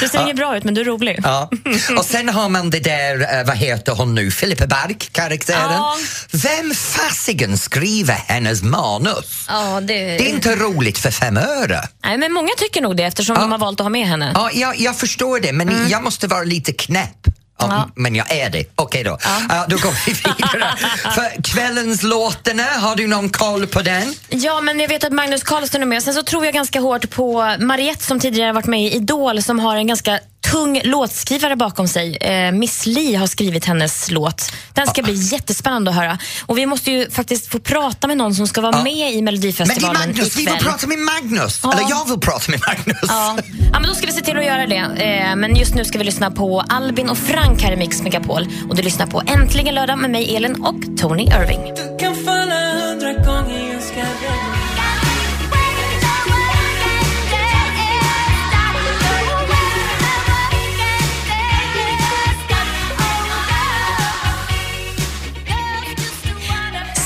Du 0.00 0.08
ser 0.08 0.22
inget 0.22 0.36
bra 0.36 0.56
ut, 0.56 0.64
men 0.64 0.74
du 0.74 0.80
är 0.80 0.84
rolig. 0.84 1.20
Ja. 1.22 1.50
Och 1.98 2.04
sen 2.04 2.28
har 2.28 2.48
man 2.48 2.70
det 2.70 2.80
där, 2.80 3.38
eh, 3.38 3.46
vad 3.46 3.56
heter 3.56 3.92
hon 3.92 4.14
nu, 4.14 4.30
Filippa 4.30 4.66
Bark, 4.66 5.08
karaktären. 5.12 5.60
Ja. 5.72 5.96
Vem 6.30 6.74
fasiken 6.74 7.58
skriver 7.58 8.14
hennes 8.14 8.62
manus? 8.62 9.44
Ja, 9.48 9.80
det... 9.80 9.94
Det 9.94 10.26
är 10.26 10.34
inte 10.34 10.56
roligt 10.56 10.98
för 10.98 11.10
fem 11.10 11.36
öre. 11.36 11.80
Nej, 12.04 12.18
men 12.18 12.32
många 12.32 12.48
tycker 12.56 12.80
nog 12.82 12.96
det 12.96 13.02
eftersom 13.04 13.36
Ja. 13.36 13.40
de 13.42 13.50
har 13.52 13.58
valt 13.58 13.80
att 13.80 13.84
ha 13.84 13.90
med 13.90 14.06
henne. 14.08 14.32
Ja, 14.34 14.50
jag, 14.52 14.80
jag 14.80 14.96
förstår 14.96 15.40
det, 15.40 15.52
men 15.52 15.88
jag 15.88 16.02
måste 16.02 16.26
vara 16.26 16.42
lite 16.42 16.72
knäpp. 16.72 17.16
Ja, 17.58 17.66
Ja. 17.70 17.88
Men 17.94 18.14
jag 18.14 18.32
är 18.32 18.50
det. 18.50 18.64
Okej 18.74 19.04
då. 19.04 19.18
Ja. 19.48 19.66
då 19.68 19.76
går 19.76 19.92
vi 20.06 20.12
vidare. 20.12 20.74
För 21.14 21.42
kvällens 21.42 22.02
låtarna, 22.02 22.62
har 22.62 22.96
du 22.96 23.06
någon 23.06 23.30
koll 23.30 23.66
på 23.66 23.82
den? 23.82 24.14
Ja, 24.28 24.60
men 24.60 24.80
jag 24.80 24.88
vet 24.88 25.04
att 25.04 25.12
Magnus 25.12 25.42
Carlsson 25.42 25.82
är 25.82 25.86
med. 25.86 26.02
Sen 26.02 26.14
så 26.14 26.22
tror 26.22 26.44
jag 26.44 26.54
ganska 26.54 26.80
hårt 26.80 27.10
på 27.10 27.56
Mariette 27.58 28.04
som 28.04 28.20
tidigare 28.20 28.52
varit 28.52 28.66
med 28.66 28.82
i 28.82 28.94
Idol 28.94 29.42
som 29.42 29.58
har 29.58 29.76
en 29.76 29.86
ganska 29.86 30.20
tung 30.52 30.80
låtskrivare 30.84 31.56
bakom 31.56 31.88
sig. 31.88 32.16
Eh, 32.16 32.52
Miss 32.52 32.86
Li 32.86 33.14
har 33.14 33.26
skrivit 33.26 33.64
hennes 33.64 34.10
låt. 34.10 34.52
Den 34.72 34.86
ska 34.86 35.02
bli 35.02 35.14
jättespännande 35.14 35.90
att 35.90 35.96
höra. 35.96 36.18
Och 36.46 36.58
vi 36.58 36.66
måste 36.66 36.90
ju 36.90 37.10
faktiskt 37.10 37.46
få 37.52 37.58
prata 37.58 38.06
med 38.06 38.16
någon 38.16 38.34
som 38.34 38.46
ska 38.46 38.60
vara 38.60 38.76
Ja. 38.76 38.82
med 38.84 38.92
i 38.92 38.98
Men 38.98 39.10
det 39.12 39.18
är 39.18 39.22
Melodifestivalen 39.22 40.00
Magnus, 40.00 40.36
vi 40.36 40.40
ikväll. 40.42 40.54
vill 40.56 40.64
prata 40.64 40.86
med 40.86 40.98
Magnus. 40.98 41.60
Ja. 41.62 41.72
Eller 41.72 41.90
jag 41.90 42.08
vill 42.08 42.20
prata 42.20 42.50
med 42.50 42.60
Magnus. 42.66 42.98
Ja. 43.08 43.36
ja, 43.72 43.80
men 43.80 43.88
då 43.88 43.94
ska 43.94 44.06
vi 44.06 44.12
se 44.12 44.20
till 44.20 44.36
att 44.38 44.44
göra 44.44 44.66
det. 44.66 44.76
Eh, 45.04 45.36
men 45.36 45.56
just 45.56 45.74
nu 45.74 45.84
ska 45.84 45.98
vi 45.98 46.04
lyssna 46.04 46.30
på 46.30 46.60
Albin 46.68 47.10
och 47.10 47.18
Frank 47.18 47.62
här 47.62 47.72
i 47.72 47.76
Mix 47.76 48.02
Megapol. 48.02 48.48
Och 48.68 48.76
du 48.76 48.82
lyssnar 48.82 49.06
på 49.06 49.22
Äntligen 49.26 49.74
lördag 49.74 49.98
med 49.98 50.10
mig, 50.10 50.36
Elin 50.36 50.54
och 50.62 50.98
Tony 50.98 51.22
Irving. 51.22 51.72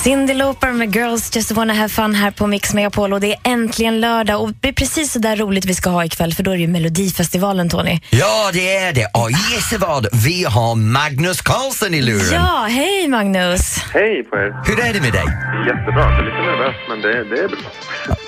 Cyndi 0.05 0.35
Lauper 0.35 0.73
med 0.73 0.95
Girls 0.97 1.37
Just 1.37 1.51
Wanna 1.53 1.75
Have 1.75 1.89
Fun 1.89 2.15
här 2.15 2.31
på 2.31 2.47
Mix 2.47 2.75
Megapol 2.75 3.13
och 3.13 3.21
det 3.21 3.33
är 3.33 3.39
äntligen 3.45 4.01
lördag 4.01 4.43
och 4.43 4.51
det 4.61 4.69
är 4.69 4.73
precis 4.73 5.13
så 5.13 5.19
där 5.19 5.37
roligt 5.37 5.65
vi 5.65 5.75
ska 5.75 5.91
ha 5.91 6.05
ikväll 6.05 6.35
för 6.35 6.43
då 6.43 6.51
är 6.51 6.55
det 6.55 6.61
ju 6.61 6.69
Melodifestivalen 6.69 7.69
Tony. 7.69 8.01
Ja, 8.11 8.51
det 8.53 8.77
är 8.77 8.93
det. 8.93 9.07
Och 9.15 9.31
gissa 9.31 9.79
vad? 9.79 10.07
Vi 10.25 10.45
har 10.45 10.75
Magnus 10.75 11.41
Carlsson 11.43 11.95
i 11.95 12.03
luren. 12.03 12.33
Ja, 12.33 12.67
hej 12.71 13.09
Magnus! 13.09 13.79
Hej 13.93 14.25
på 14.25 14.37
er. 14.37 14.63
Hur 14.67 14.81
är 14.81 14.93
det 14.93 15.01
med 15.01 15.13
dig? 15.13 15.25
Jättebra. 15.67 16.03
Jag 16.03 16.19
är 16.19 16.25
lite 16.25 16.37
nervös, 16.37 16.75
men 16.89 17.01
det, 17.01 17.25
det 17.37 17.43
är 17.43 17.49
bra. 17.49 17.59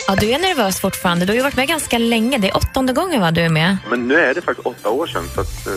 Ja, 0.09 0.17
du 0.21 0.31
är 0.31 0.39
nervös 0.39 0.81
fortfarande. 0.81 1.25
Du 1.27 1.31
har 1.33 1.37
ju 1.37 1.43
varit 1.43 1.57
med 1.57 1.69
ganska 1.69 1.99
länge. 1.99 2.39
Det 2.39 2.49
är 2.49 2.57
åttonde 2.57 2.93
gången 2.93 3.21
va, 3.21 3.31
du 3.31 3.41
är 3.41 3.49
med? 3.49 3.77
Men 3.91 4.09
nu 4.09 4.19
är 4.19 4.35
det 4.35 4.43
faktiskt 4.43 4.67
åtta 4.67 4.89
år 4.89 5.07
sedan, 5.07 5.23
så 5.35 5.41
att, 5.41 5.67
eh, 5.67 5.73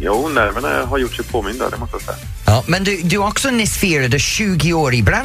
jo, 0.00 0.28
nerverna 0.28 0.86
har 0.86 0.98
gjort 0.98 1.14
sig 1.14 1.24
påminda, 1.24 1.70
det 1.70 1.76
måste 1.76 1.94
jag 1.94 2.02
säga. 2.02 2.16
Ja, 2.46 2.64
men 2.66 2.84
du, 2.84 3.00
du 3.02 3.18
också 3.18 3.50
nyss 3.50 3.78
firade 3.78 4.18
20 4.18 4.72
år 4.72 4.94
i 4.94 5.02
branschen. 5.02 5.23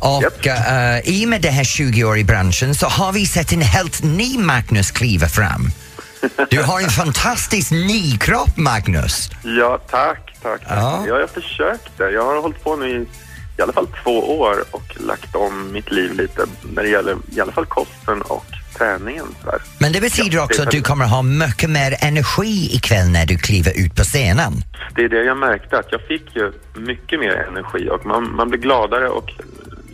Och 0.00 0.22
Japp. 0.22 0.46
eh, 0.46 0.98
i 1.10 1.24
och 1.24 1.28
med 1.28 1.42
det 1.42 1.50
här 1.50 1.64
20 1.64 2.04
år 2.04 2.18
i 2.18 2.24
branschen 2.24 2.74
så 2.74 2.86
har 2.86 3.12
vi 3.12 3.26
sett 3.26 3.52
en 3.52 3.62
helt 3.62 4.02
ny 4.02 4.38
Magnus 4.38 4.90
kliva 4.90 5.28
fram. 5.28 5.70
Du 6.50 6.62
har 6.62 6.80
en 6.80 6.90
fantastisk 6.90 7.70
ny 7.70 8.18
kropp, 8.18 8.56
Magnus. 8.56 9.30
Ja, 9.42 9.78
tack, 9.90 10.34
tack. 10.42 10.60
Ja. 10.68 11.04
Ja. 11.08 11.18
jag 11.18 11.30
försökte. 11.30 12.02
Jag 12.02 12.24
har 12.24 12.42
hållit 12.42 12.64
på 12.64 12.76
nu 12.76 12.88
i, 12.88 13.06
i 13.58 13.62
alla 13.62 13.72
fall 13.72 13.86
två 14.04 14.38
år 14.40 14.64
och 14.70 14.96
lagt 15.00 15.34
om 15.34 15.72
mitt 15.72 15.90
liv 15.92 16.12
lite 16.14 16.46
när 16.74 16.82
det 16.82 16.88
gäller 16.88 17.16
i 17.36 17.40
alla 17.40 17.52
fall 17.52 17.66
kosten 17.66 18.22
och 18.22 18.44
träningen. 18.82 19.26
Här. 19.44 19.58
Men 19.78 19.92
det 19.92 20.00
betyder 20.00 20.36
Ja, 20.36 20.44
också 20.44 20.62
det 20.62 20.68
att 20.68 20.72
du 20.72 20.82
kommer 20.82 21.06
ha 21.06 21.22
mycket 21.22 21.70
mer 21.70 21.96
energi 22.00 22.70
ikväll 22.76 23.08
när 23.08 23.26
du 23.26 23.36
kliver 23.38 23.72
ut 23.78 23.94
på 23.94 24.02
scenen. 24.02 24.52
Det 24.96 25.02
är 25.04 25.08
det 25.08 25.24
jag 25.24 25.36
märkte, 25.36 25.78
att 25.78 25.86
jag 25.90 26.00
fick 26.00 26.36
ju 26.36 26.52
mycket 26.76 27.20
mer 27.20 27.46
energi 27.50 27.88
och 27.90 28.06
man, 28.06 28.36
man 28.36 28.48
blir 28.50 28.60
gladare 28.60 29.08
och 29.08 29.30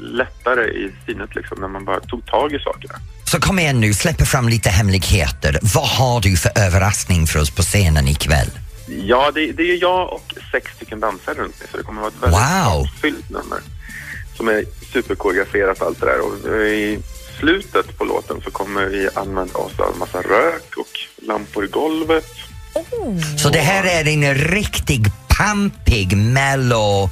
lättare 0.01 0.65
i 0.65 0.93
sinnet 1.07 1.35
liksom 1.35 1.61
när 1.61 1.69
man 1.69 1.85
bara 1.85 2.01
tog 2.01 2.27
tag 2.27 2.53
i 2.53 2.59
sakerna. 2.59 2.95
Så 3.25 3.41
kom 3.41 3.59
igen 3.59 3.81
nu, 3.81 3.95
släpp 3.95 4.27
fram 4.27 4.49
lite 4.49 4.71
hemligheter. 4.71 5.59
Vad 5.75 5.89
har 5.89 6.21
du 6.21 6.37
för 6.37 6.51
överraskning 6.59 7.27
för 7.27 7.41
oss 7.41 7.51
på 7.51 7.63
scenen 7.63 8.09
ikväll? 8.09 8.51
Ja, 9.07 9.31
det, 9.35 9.53
det 9.53 9.63
är 9.63 9.81
jag 9.83 10.13
och 10.13 10.35
sex 10.53 10.73
stycken 10.77 11.01
dansare 11.01 11.35
runt 11.35 11.59
mig 11.61 11.69
så 11.71 11.77
det 11.77 11.83
kommer 11.83 12.01
vara 12.01 12.11
ett 12.11 12.23
väldigt 12.23 12.41
Wow. 12.41 12.87
fyllt 13.03 13.31
nummer. 13.31 13.59
Som 14.37 14.49
är 14.49 14.65
superkoreograferat 14.93 15.83
allt 15.83 16.01
det 16.01 16.07
där 16.07 16.21
och 16.21 16.57
i 16.67 16.99
slutet 17.39 17.99
på 17.99 18.05
låten 18.05 18.41
så 18.45 18.51
kommer 18.51 18.87
vi 18.87 19.09
använda 19.15 19.59
oss 19.59 19.81
av 19.81 19.99
massa 19.99 20.19
rök 20.19 20.77
och 20.77 21.25
lampor 21.27 21.65
i 21.65 21.69
golvet. 21.69 22.27
Så 23.43 23.49
det 23.49 23.59
här 23.59 23.85
är 23.85 24.09
en 24.09 24.35
riktig 24.35 25.07
pampig 25.39 26.17
mello 26.17 27.11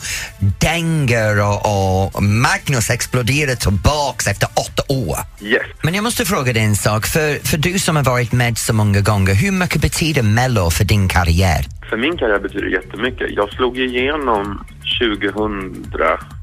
dänger 0.61 1.43
och, 1.43 2.15
och 2.17 2.23
Magnus 2.23 2.91
exploderar 2.91 3.55
tillbaks 3.55 4.27
efter 4.27 4.49
åtta 4.49 4.83
år. 4.89 5.17
Yes. 5.41 5.63
Men 5.83 5.95
jag 5.95 6.05
måste 6.05 6.25
fråga 6.25 6.53
dig 6.53 6.63
en 6.63 6.77
sak, 6.77 7.07
för, 7.07 7.47
för 7.47 7.59
du 7.59 7.79
som 7.79 7.97
har 7.97 8.05
varit 8.05 8.33
med 8.33 8.59
så 8.59 8.73
många 8.73 9.01
gånger, 9.01 9.35
hur 9.35 9.53
mycket 9.53 9.83
betyder 9.83 10.23
mello 10.23 10.71
för 10.71 10.85
din 10.85 11.09
karriär? 11.09 11.65
För 11.91 11.97
min 11.97 12.17
karriär 12.17 12.39
betyder 12.39 12.65
det 12.65 12.73
jättemycket. 12.73 13.27
Jag 13.31 13.53
slog 13.53 13.79
igenom 13.79 14.65
2000 14.99 15.91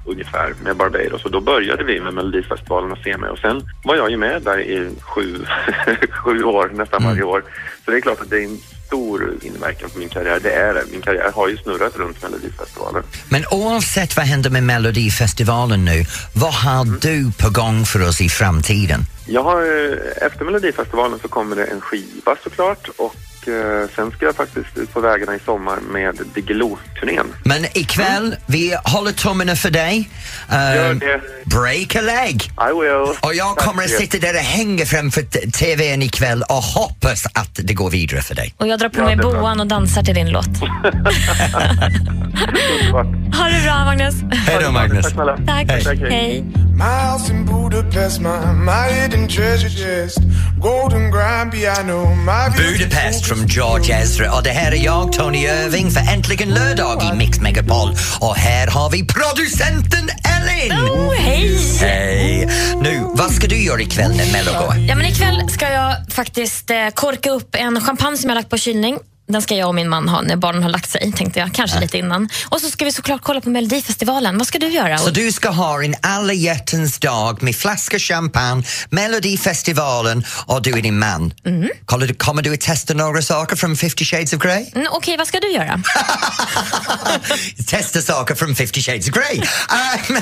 ungefär 0.06 0.54
med 0.64 0.76
Barbados 0.76 1.26
och 1.26 1.32
då 1.32 1.42
började 1.42 1.84
vi 1.84 2.00
med 2.00 2.14
Melodifestivalen 2.14 2.92
och 2.92 2.98
se 2.98 3.18
mig 3.18 3.30
och 3.30 3.40
sen 3.40 3.62
var 3.84 3.96
jag 3.96 4.10
ju 4.10 4.18
med 4.18 4.42
där 4.42 4.60
i 4.60 4.90
sju, 5.02 5.46
sju 6.10 6.44
år, 6.44 6.72
nästan 6.74 7.04
varje 7.04 7.24
år. 7.24 7.44
Så 7.86 7.92
det 7.92 7.98
är 7.98 8.02
klart 8.02 8.22
att 8.22 8.30
det 8.30 8.38
är 8.38 8.44
en 8.44 8.58
stor 8.88 9.34
inverkan 9.42 9.90
på 9.90 10.00
min 10.00 10.10
karriär. 10.10 10.40
Det 10.44 10.52
är 10.52 10.74
det. 10.74 10.84
Min 10.92 11.02
karriär 11.02 11.32
har 11.36 11.48
ju 11.48 11.58
snurrat 11.58 11.98
runt 11.98 12.22
Melodifestivalen. 12.22 13.04
Men 13.30 13.44
oavsett 13.52 14.18
vad 14.18 14.26
händer 14.26 14.50
med 14.50 14.64
Melodifestivalen 14.64 15.86
nu, 15.86 16.06
vad 16.34 16.54
har 16.54 16.86
du 16.86 17.32
på 17.32 17.50
gång 17.50 17.86
för 17.86 18.08
oss 18.08 18.22
i 18.22 18.30
framtiden? 18.30 19.02
Jag 19.28 19.44
har, 19.44 19.62
eh, 19.62 20.26
efter 20.26 20.46
Melodifestivalen 20.46 21.20
så 21.20 21.28
kommer 21.28 21.56
det 21.56 21.66
en 21.66 21.82
skiva 21.82 22.36
såklart 22.44 22.90
och 22.98 23.16
eh, 23.48 23.90
sen 23.96 24.12
ska 24.12 24.26
jag 24.26 24.36
faktiskt 24.36 24.78
ut 24.78 24.94
på 24.94 25.00
vägarna 25.00 25.36
i 25.36 25.40
sommar 25.46 25.78
med 25.92 26.16
Diggiloo-turnén. 26.34 27.26
Men 27.44 27.66
ikväll, 27.78 28.36
vi 28.46 28.78
håller 28.84 29.12
tummarna 29.12 29.56
för 29.56 29.70
dig. 29.70 30.10
Eh, 30.52 30.76
Gör 30.76 30.94
det. 30.94 31.22
break 31.46 31.96
a 31.96 32.02
leg! 32.02 32.36
I 32.70 32.74
will. 32.82 33.16
Och 33.22 33.36
jag 33.36 33.56
Tack 33.58 33.66
kommer 33.68 33.84
att 33.84 33.90
sitta 33.90 34.18
där 34.18 34.34
och 34.34 34.40
hänga 34.40 34.86
framför 34.86 35.22
TVn 35.52 36.02
ikväll 36.02 36.44
och 36.50 36.56
hoppas 36.56 37.26
att 37.26 37.50
det 37.64 37.74
går 37.74 37.90
vidare 37.90 38.22
för 38.22 38.36
dig. 38.36 38.54
Och 38.58 38.68
jag 38.68 38.80
drar 38.80 38.90
på 38.90 39.00
Ja, 39.00 39.06
mig 39.06 39.18
boan 39.18 39.60
och 39.60 39.68
dansar 39.68 40.04
till 40.04 40.16
din 40.16 40.30
låt. 40.30 40.46
Ha 43.38 43.50
det 43.50 43.62
bra 43.64 43.86
Magnus. 43.86 44.16
Hej 44.48 44.58
då 44.64 44.72
Magnus! 44.72 45.04
Tack 45.06 45.14
snälla. 45.14 45.38
Tack. 45.48 45.70
Hej. 45.72 45.84
Tack, 45.84 45.98
hej. 46.00 46.10
Hej. 46.12 46.44
My 46.76 46.84
house 47.12 47.32
in 47.34 47.46
Budapest, 47.46 48.20
my, 48.22 48.30
my 48.66 48.94
hidden 48.94 49.28
treasure 49.28 49.70
chest. 49.70 50.18
Golden 50.62 51.12
grand 51.12 51.52
piano, 51.52 52.16
my 52.16 52.50
Budapest 52.58 53.26
från 53.36 53.48
George 53.48 54.02
Ezra 54.02 54.36
och 54.36 54.44
det 54.44 54.50
här 54.50 54.72
är 54.72 54.86
jag, 54.86 55.14
Tony 55.14 55.38
Irving, 55.38 55.92
för 55.92 56.14
Äntligen 56.14 56.50
lördag 56.50 57.04
i 57.04 57.18
Mix 57.18 57.40
Megapol. 57.40 57.90
Och 58.20 58.36
här 58.36 58.68
har 58.68 58.90
vi 58.90 59.08
producenten 59.08 60.10
Ellen! 60.24 60.80
Oh, 60.80 61.14
hej! 61.14 61.58
Hej! 61.80 62.50
Nu, 62.82 63.00
vad 63.06 63.32
ska 63.32 63.48
du 63.48 63.64
göra 63.64 63.82
ikväll 63.82 64.12
när 64.18 64.32
Mello 64.32 64.52
går? 64.52 64.76
Ja, 64.88 64.96
men 64.96 65.06
ikväll 65.06 65.50
ska 65.50 65.70
jag 65.70 65.96
faktiskt 66.10 66.70
eh, 66.70 66.88
korka 66.94 67.32
upp 67.32 67.56
en 67.56 67.82
champagne 67.82 68.18
som 68.18 68.30
jag 68.30 68.36
lagt 68.36 68.50
på 68.50 68.58
kylning. 68.58 68.98
Den 69.28 69.42
ska 69.42 69.56
jag 69.56 69.68
och 69.68 69.76
min 69.76 69.90
man 69.90 70.10
ha 70.10 70.22
när 70.22 70.36
barnen 70.36 70.64
har 70.64 70.70
lagt 70.70 70.90
sig, 70.90 71.12
tänkte 71.16 71.40
jag. 71.40 71.54
Kanske 71.54 71.80
lite 71.80 71.98
innan. 71.98 72.30
Och 72.50 72.62
så 72.62 72.70
ska 72.70 72.86
vi 72.86 72.92
såklart 72.92 73.22
kolla 73.22 73.42
på 73.42 73.50
Melodifestivalen. 73.50 74.38
Vad 74.38 74.48
ska 74.48 74.60
du 74.60 74.68
göra? 74.68 74.98
Så 74.98 75.10
du 75.10 75.32
ska 75.32 75.50
ha 75.50 75.84
en 75.84 75.96
alla 76.02 76.34
hjärtans 76.34 77.00
dag 77.00 77.44
med 77.44 77.56
flaska 77.56 78.00
champagne, 78.00 78.64
Melodifestivalen 78.90 80.24
och 80.46 80.62
du 80.62 80.72
är 80.72 80.82
din 80.82 81.00
man. 81.00 81.34
Kommer, 81.86 82.08
du, 82.08 82.14
kommer 82.14 82.42
du 82.42 82.54
att 82.54 82.62
testa 82.62 82.94
några 82.94 83.22
saker 83.22 83.56
från 83.56 83.78
50 83.78 84.06
shades 84.06 84.34
of 84.34 84.42
Grey? 84.42 84.66
Mm, 84.76 84.88
Okej, 84.92 85.18
vad 85.18 85.28
ska 85.28 85.40
du 85.40 85.52
göra? 85.52 85.84
testa 87.68 88.02
saker 88.02 88.36
från 88.36 88.56
50 88.56 88.82
shades 88.82 89.10
of 89.10 89.14
Grey. 89.14 89.42
Um, 90.10 90.18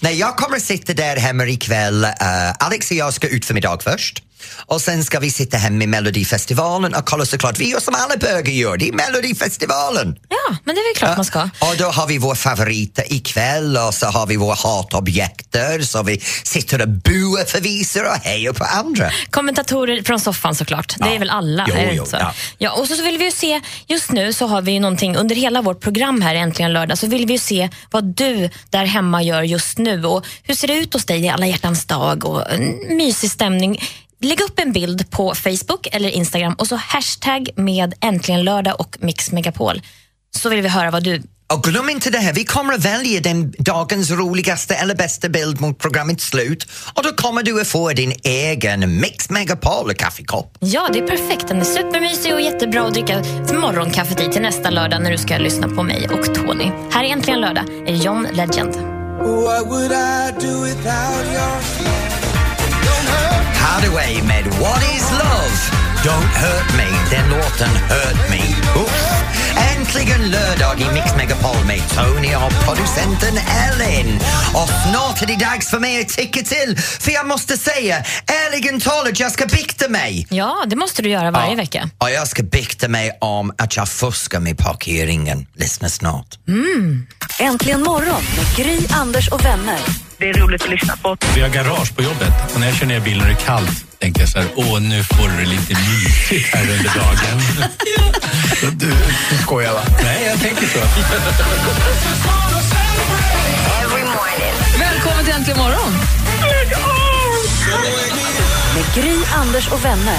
nej, 0.00 0.18
jag 0.18 0.36
kommer 0.36 0.56
att 0.56 0.62
sitta 0.62 0.92
där 0.92 1.16
hemma 1.16 1.46
ikväll. 1.46 2.04
Uh, 2.04 2.10
Alex 2.58 2.90
och 2.90 2.96
jag 2.96 3.14
ska 3.14 3.28
ut 3.28 3.44
för 3.44 3.54
middag 3.54 3.78
först. 3.82 4.22
Och 4.66 4.80
sen 4.80 5.04
ska 5.04 5.18
vi 5.20 5.30
sitta 5.30 5.56
hemma 5.56 5.84
i 5.84 5.86
Melodifestivalen 5.86 6.94
och 6.94 7.06
kolla 7.06 7.26
såklart, 7.26 7.58
vi 7.58 7.70
gör 7.70 7.80
som 7.80 7.94
alla 7.94 8.16
bögar 8.16 8.52
gör, 8.52 8.76
det 8.76 8.88
är 8.88 8.92
Melodifestivalen. 8.92 10.16
Ja, 10.28 10.56
men 10.64 10.74
det 10.74 10.80
är 10.80 10.88
väl 10.94 10.98
klart 10.98 11.16
man 11.16 11.24
ska. 11.24 11.42
Och 11.42 11.76
då 11.78 11.84
har 11.84 12.06
vi 12.06 12.18
vår 12.18 12.34
favoriter 12.34 13.12
ikväll 13.12 13.76
och 13.76 13.94
så 13.94 14.06
har 14.06 14.26
vi 14.26 14.36
våra 14.36 14.54
hatobjekter 14.54 15.82
så 15.82 16.02
vi 16.02 16.20
sitter 16.44 16.82
och 16.82 16.88
buar 16.88 17.44
förvisar 17.44 18.04
och 18.04 18.16
hejar 18.16 18.52
på 18.52 18.64
andra. 18.64 19.10
Kommentatorer 19.30 20.02
från 20.02 20.20
soffan 20.20 20.54
såklart. 20.54 20.94
Det 20.98 21.06
Ja. 21.08 21.14
är 21.14 21.18
väl 21.18 21.30
alla? 21.30 21.66
Jo, 21.68 21.74
det 21.74 21.92
jo, 21.94 22.06
så? 22.06 22.16
ja. 22.20 22.34
Ja, 22.58 22.70
och 22.72 22.86
så, 22.86 22.94
så 22.96 23.02
vill 23.02 23.18
vi 23.18 23.24
ju 23.24 23.30
se, 23.30 23.60
just 23.86 24.12
nu 24.12 24.32
så 24.32 24.46
har 24.46 24.62
vi 24.62 24.72
ju 24.72 24.80
någonting 24.80 25.16
under 25.16 25.34
hela 25.36 25.62
vårt 25.62 25.80
program 25.80 26.20
här 26.22 26.34
Äntligen 26.34 26.72
lördag, 26.72 26.98
så 26.98 27.06
vill 27.06 27.26
vi 27.26 27.32
ju 27.32 27.38
se 27.38 27.68
vad 27.90 28.04
du 28.16 28.50
där 28.70 28.84
hemma 28.84 29.22
gör 29.22 29.42
just 29.42 29.78
nu 29.78 30.04
och 30.04 30.26
hur 30.42 30.54
ser 30.54 30.68
det 30.68 30.74
ut 30.74 30.92
hos 30.94 31.04
dig 31.04 31.20
i 31.20 31.28
alla 31.28 31.46
hjärtans 31.46 31.84
dag 31.84 32.24
och 32.24 32.50
en 32.52 32.96
mysig 32.96 33.30
stämning. 33.30 33.82
Lägg 34.22 34.40
upp 34.40 34.58
en 34.58 34.72
bild 34.72 35.10
på 35.10 35.34
Facebook 35.34 35.88
eller 35.92 36.08
Instagram 36.08 36.54
och 36.54 36.66
så 36.66 36.76
hashtag 36.76 37.48
med 37.56 37.94
Äntligen 38.00 38.44
lördag 38.44 38.80
och 38.80 38.96
Mix 39.00 39.32
Megapol. 39.32 39.82
Så 40.36 40.48
vill 40.48 40.62
vi 40.62 40.68
höra 40.68 40.90
vad 40.90 41.04
du 41.04 41.22
Och 41.52 41.62
glöm 41.62 41.90
inte 41.90 42.10
det 42.10 42.18
här, 42.18 42.32
vi 42.32 42.44
kommer 42.44 42.74
att 42.74 42.84
välja 42.84 43.20
den 43.20 43.54
dagens 43.58 44.10
roligaste 44.10 44.74
eller 44.74 44.94
bästa 44.94 45.28
bild 45.28 45.60
mot 45.60 45.78
programmets 45.78 46.24
slut 46.24 46.66
och 46.94 47.02
då 47.02 47.12
kommer 47.12 47.42
du 47.42 47.60
att 47.60 47.68
få 47.68 47.88
din 47.92 48.12
egen 48.22 49.00
Mix 49.00 49.30
Megapol 49.30 49.94
kaffekopp. 49.94 50.56
Ja, 50.60 50.88
det 50.92 50.98
är 50.98 51.06
perfekt. 51.06 51.48
Den 51.48 51.60
är 51.60 51.64
supermysig 51.64 52.34
och 52.34 52.40
jättebra 52.40 52.86
att 52.86 52.94
dricka 52.94 53.22
morgonkaffet 53.52 54.20
i 54.20 54.32
till 54.32 54.42
nästa 54.42 54.70
lördag 54.70 55.02
när 55.02 55.10
du 55.10 55.18
ska 55.18 55.38
lyssna 55.38 55.68
på 55.68 55.82
mig 55.82 56.08
och 56.08 56.34
Tony. 56.34 56.70
Här 56.90 57.04
är 57.04 57.08
Äntligen 57.08 57.40
lördag 57.40 57.64
är 57.86 57.94
John 57.94 58.28
Legend. 58.32 58.74
Hathaway 63.60 64.22
med 64.22 64.44
What 64.44 64.82
is 64.96 65.10
love? 65.10 65.56
Don't 66.04 66.30
hurt 66.42 66.76
me. 66.76 66.88
Den 67.16 67.28
låten 67.30 67.68
hurt 67.68 68.30
me. 68.30 68.42
Uff. 68.82 69.22
Äntligen 69.76 70.30
lördag 70.30 70.80
i 70.80 70.94
Mix 70.94 71.16
Megapol 71.16 71.64
med 71.66 71.80
Tony 71.88 72.34
och 72.34 72.64
producenten 72.66 73.36
Ellen. 73.36 74.16
Och 74.54 74.68
snart 74.90 75.22
är 75.22 75.26
det 75.26 75.36
dags 75.36 75.70
för 75.70 75.78
mig 75.78 76.00
att 76.00 76.08
ticka 76.08 76.42
till 76.42 76.76
för 76.78 77.10
jag 77.12 77.26
måste 77.26 77.56
säga, 77.56 78.04
ärligen 78.46 78.80
talat, 78.80 79.20
jag 79.20 79.32
ska 79.32 79.46
bikta 79.46 79.88
mig. 79.88 80.26
Ja, 80.30 80.64
det 80.66 80.76
måste 80.76 81.02
du 81.02 81.08
göra 81.08 81.30
varje 81.30 81.50
Ja. 81.50 81.56
vecka. 81.56 81.90
Och 81.98 82.10
jag 82.10 82.28
ska 82.28 82.42
bikta 82.42 82.88
mig 82.88 83.18
om 83.20 83.52
att 83.58 83.76
jag 83.76 83.88
fuskar 83.88 84.40
med 84.40 84.58
parkeringen. 84.58 85.46
Lyssna 85.54 85.88
snart. 85.88 86.38
Äntligen 87.40 87.82
morgon 87.82 88.22
med 88.36 88.56
Gry, 88.56 88.78
Anders 88.90 89.28
och 89.28 89.44
vänner. 89.44 89.78
Det 90.20 90.30
är 90.30 90.34
roligt 90.34 90.62
att 90.62 90.70
lyssna 90.70 90.96
på. 90.96 91.16
Vi 91.34 91.40
har 91.40 91.48
garage 91.48 91.96
på 91.96 92.02
jobbet 92.02 92.32
och 92.54 92.60
när 92.60 92.66
jag 92.66 92.76
kör 92.76 92.86
ner 92.86 93.00
bilen 93.00 93.20
och 93.20 93.26
det 93.26 93.32
är 93.32 93.46
kallt 93.46 93.84
tänker 93.98 94.20
jag 94.20 94.28
så 94.28 94.38
här, 94.38 94.48
åh 94.56 94.80
nu 94.80 95.04
får 95.04 95.28
du 95.28 95.36
det 95.36 95.50
lite 95.50 95.74
mysigt 95.74 96.54
här 96.54 96.62
under 96.62 96.94
dagen. 96.94 97.40
Du, 98.72 98.92
du 99.30 99.36
skojar 99.42 99.72
va? 99.72 99.80
Nej, 100.02 100.26
jag 100.26 100.40
tänker 100.40 100.66
så. 100.66 100.78
Välkommen 104.78 105.24
till 105.24 105.34
Äntligen 105.34 105.58
morgon! 105.58 105.92
Med 108.74 108.94
Gry, 108.94 109.16
Anders 109.34 109.68
och 109.72 109.84
vänner. 109.84 110.18